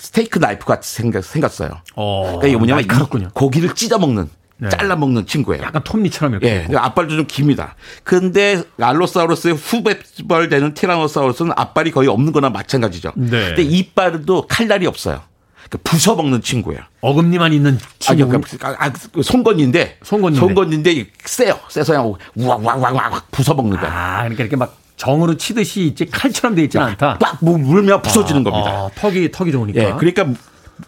[0.04, 1.72] 스테이크 나이프 같이 생겼, 생겼어요.
[1.96, 3.30] 어, 그러니까 이게 뭐냐면 날카롭군요.
[3.34, 4.68] 고기를 찢어 먹는 네.
[4.68, 5.64] 잘라 먹는 친구예요.
[5.64, 6.68] 약간 톱니처럼 이렇게.
[6.70, 6.76] 예.
[6.76, 7.76] 앞발도 좀 깁니다.
[8.04, 13.14] 근데 알로사우루스의 후배벌 되는 티라노사우루스는 앞발이 거의 없는 거나 마찬가지죠.
[13.16, 13.30] 네.
[13.30, 15.22] 근데 이빨도 칼날이 없어요.
[15.70, 16.82] 그러니까 부숴 먹는 친구예요.
[17.02, 18.24] 어금니만 있는 친구.
[18.24, 20.00] 아니, 그러니까, 아, 그 송건인데.
[20.04, 20.40] 송건인데.
[20.40, 21.60] 송건인데 세요.
[21.70, 23.94] 세서 그냥 우왕왕왕왕 부숴 먹는 거예요.
[23.94, 27.18] 아, 그러니까 이렇게 막 정으로 치듯이 이제 칼처럼 돼 있지는 않다.
[27.18, 28.72] 빡 물면 부서지는 아, 겁니다.
[28.72, 29.82] 아, 턱이 턱이 좋으니까.
[29.82, 30.28] 예, 그러니까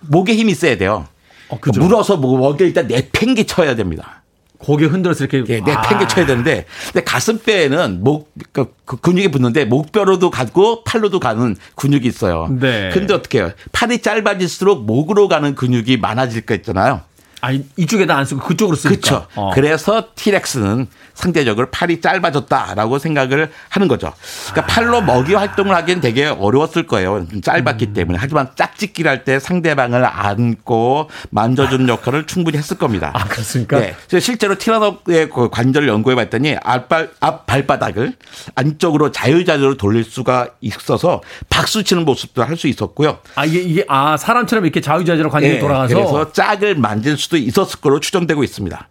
[0.02, 1.08] 목에 힘이 세야 돼요.
[1.50, 1.82] 어, 그죠.
[1.82, 4.24] 물어서 목에 일단 내팽개 쳐야 됩니다.
[4.66, 5.82] 고개 흔들어서 이렇게 예, 내 아.
[5.82, 12.48] 팽개쳐야 되는데 근데 가슴뼈에는 목 그, 그 근육이 붙는데 목뼈로도 가고 팔로도 가는 근육이 있어요.
[12.60, 12.90] 네.
[12.92, 13.52] 근데 어떻게 해요?
[13.72, 17.02] 팔이 짧아질수록 목으로 가는 근육이 많아질 거 있잖아요.
[17.46, 19.02] 아, 이쪽에다 안 쓰고 그쪽으로 쓰니까.
[19.02, 19.28] 그렇죠.
[19.36, 19.52] 어.
[19.54, 24.14] 그래서 티렉스는 상대적으로 팔이 짧아졌다라고 생각을 하는 거죠.
[24.52, 24.66] 그러니까 아.
[24.76, 27.26] 팔로 먹이 활동을 하기엔 되게 어려웠을 거예요.
[27.44, 27.94] 짧았기 음.
[27.94, 28.18] 때문에.
[28.20, 33.12] 하지만 짝짓기를 할 때 상대방을 안고 만져주는 역할을 충분히 했을 겁니다.
[33.14, 33.80] 아, 그렇습니까?
[33.80, 33.96] 네.
[34.20, 38.14] 실제로 티라노의 그 관절을 연구해 봤더니 앞발, 앞 발바닥을
[38.56, 43.20] 안쪽으로 자유자재로 돌릴 수가 있어서 박수 치는 모습도 할 수 있었고요.
[43.36, 45.60] 아, 이게, 이게, 아, 사람처럼 이렇게 자유자재로 관절이 네.
[45.60, 45.94] 돌아가서.
[45.94, 48.88] 그래서 짝을 만질 수도 있었을 거로 추정되고 있습니다.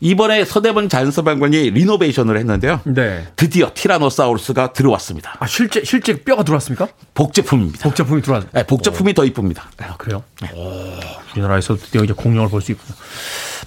[0.00, 2.80] 이번에 서대본 자연사방관이 리노베이션을 했는데요.
[2.84, 3.26] 네.
[3.36, 5.36] 드디어 티라노사우루스가 들어왔습니다.
[5.40, 6.88] 아 실제 실제 뼈가 들어왔습니까?
[7.14, 7.82] 복제품입니다.
[7.88, 8.46] 복제품이 들어왔.
[8.52, 9.14] 네, 복제품이 오.
[9.14, 9.70] 더 이쁩니다.
[9.78, 10.22] 아 그래요?
[10.42, 10.50] 네.
[10.54, 10.92] 오,
[11.34, 12.94] 우리나라에서 드디어 이제 공룡을 볼 수 있군요.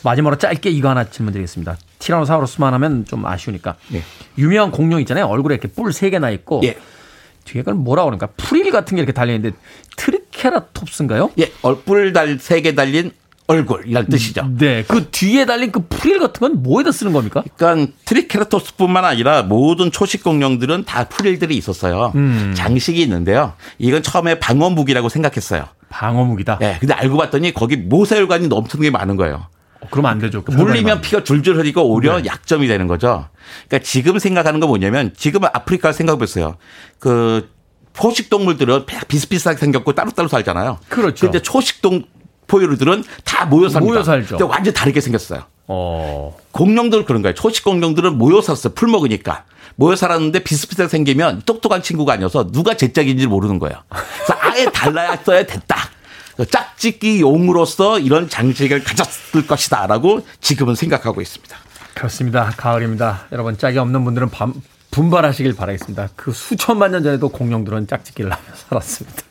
[0.03, 1.77] 마지막으로 짧게 이거 하나 질문드리겠습니다.
[1.99, 4.03] 티라노사우루스만 하면 좀 아쉬우니까 네.
[4.37, 5.25] 유명한 공룡 있잖아요.
[5.25, 6.61] 얼굴에 이렇게 뿔 세 개 나 있고.
[6.63, 6.77] 예.
[7.45, 9.55] 뒤에 건 뭐라 그러니까 프릴 같은 게 이렇게 달려 있는데
[9.95, 11.31] 트리케라톱스인가요?
[11.39, 13.11] 예, 얼뿔 달세 개 달린
[13.47, 14.49] 얼굴이란 뜻이죠.
[14.57, 14.83] 네.
[14.87, 17.43] 그 뒤에 달린 그 프릴 같은 건 뭐에다 쓰는 겁니까?
[17.55, 22.11] 그러니까 트리케라톱스뿐만 아니라 모든 초식 공룡들은 다 프릴들이 있었어요.
[22.15, 22.53] 음.
[22.55, 23.53] 장식이 있는데요.
[23.79, 25.65] 이건 처음에 방어 무기라고 생각했어요.
[25.89, 26.57] 방어 무기다?
[26.59, 26.77] 네.
[26.79, 29.47] 근데 알고 봤더니 거기 모세혈관이 넘치는 게 많은 거예요.
[29.79, 30.43] 어, 그러면 안 되죠.
[30.45, 32.25] 물리면 피가 줄줄 흐리고 오히려 네.
[32.25, 33.29] 약점이 되는 거죠.
[33.69, 36.57] 그러니까 지금 생각하는 건 뭐냐면 지금은 아프리카 생각해 보세요.
[36.99, 37.49] 그
[37.93, 40.79] 포식 동물들은 비슷비슷하게 생겼고 따로따로 살잖아요.
[40.89, 41.25] 그렇죠.
[41.25, 42.03] 근데 초식동
[42.47, 43.93] 포유류들은 다 모여 삽니다.
[43.93, 44.37] 모여 살죠.
[44.37, 45.43] 근데 완전 다르게 생겼어요.
[45.67, 46.37] 어.
[46.51, 47.35] 공룡들 그런 거예요.
[47.35, 48.73] 초식 공룡들은 모여 살았어요.
[48.73, 49.43] 풀 먹으니까.
[49.75, 53.75] 모여 살았는데 비슷비슷하게 생기면 똑똑한 친구가 아니어서 누가 제 짝인지 모르는 거예요.
[53.89, 55.75] 그래서 아예 달라야 써야 됐다.
[56.49, 61.55] 짝짓기 용으로서 이런 장식을 가졌을 것이다 라고 지금은 생각하고 있습니다.
[61.95, 62.53] 그렇습니다.
[62.57, 63.25] 가을입니다.
[63.31, 64.53] 여러분 짝이 없는 분들은 밤,
[64.91, 66.09] 분발하시길 바라겠습니다.
[66.15, 69.23] 그 수천만 년 전에도 공룡들은 짝짓기를 하며 살았습니다.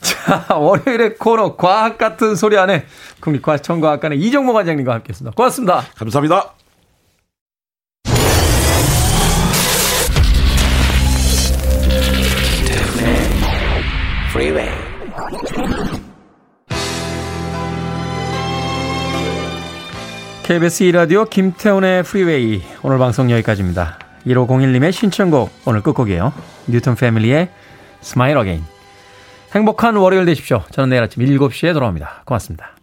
[0.00, 2.86] 자, 월요일의 코너 과학 같은 소리 안에
[3.20, 5.34] 국립과천과학관의 이정모 관장님과 함께했습니다.
[5.36, 5.82] 고맙습니다.
[5.96, 6.54] 감사합니다.
[20.44, 23.98] KBS 2라디오 김태훈의 프리웨이 오늘 방송 여기까지입니다.
[24.26, 26.32] 1501님의 신청곡 오늘 끝곡이에요.
[26.66, 27.50] 뉴턴 패밀리의
[28.00, 28.64] Smile Again
[29.54, 30.62] 행복한 월요일 되십시오.
[30.70, 32.22] 저는 내일 아침 7시에 돌아옵니다.
[32.24, 32.79] 고맙습니다.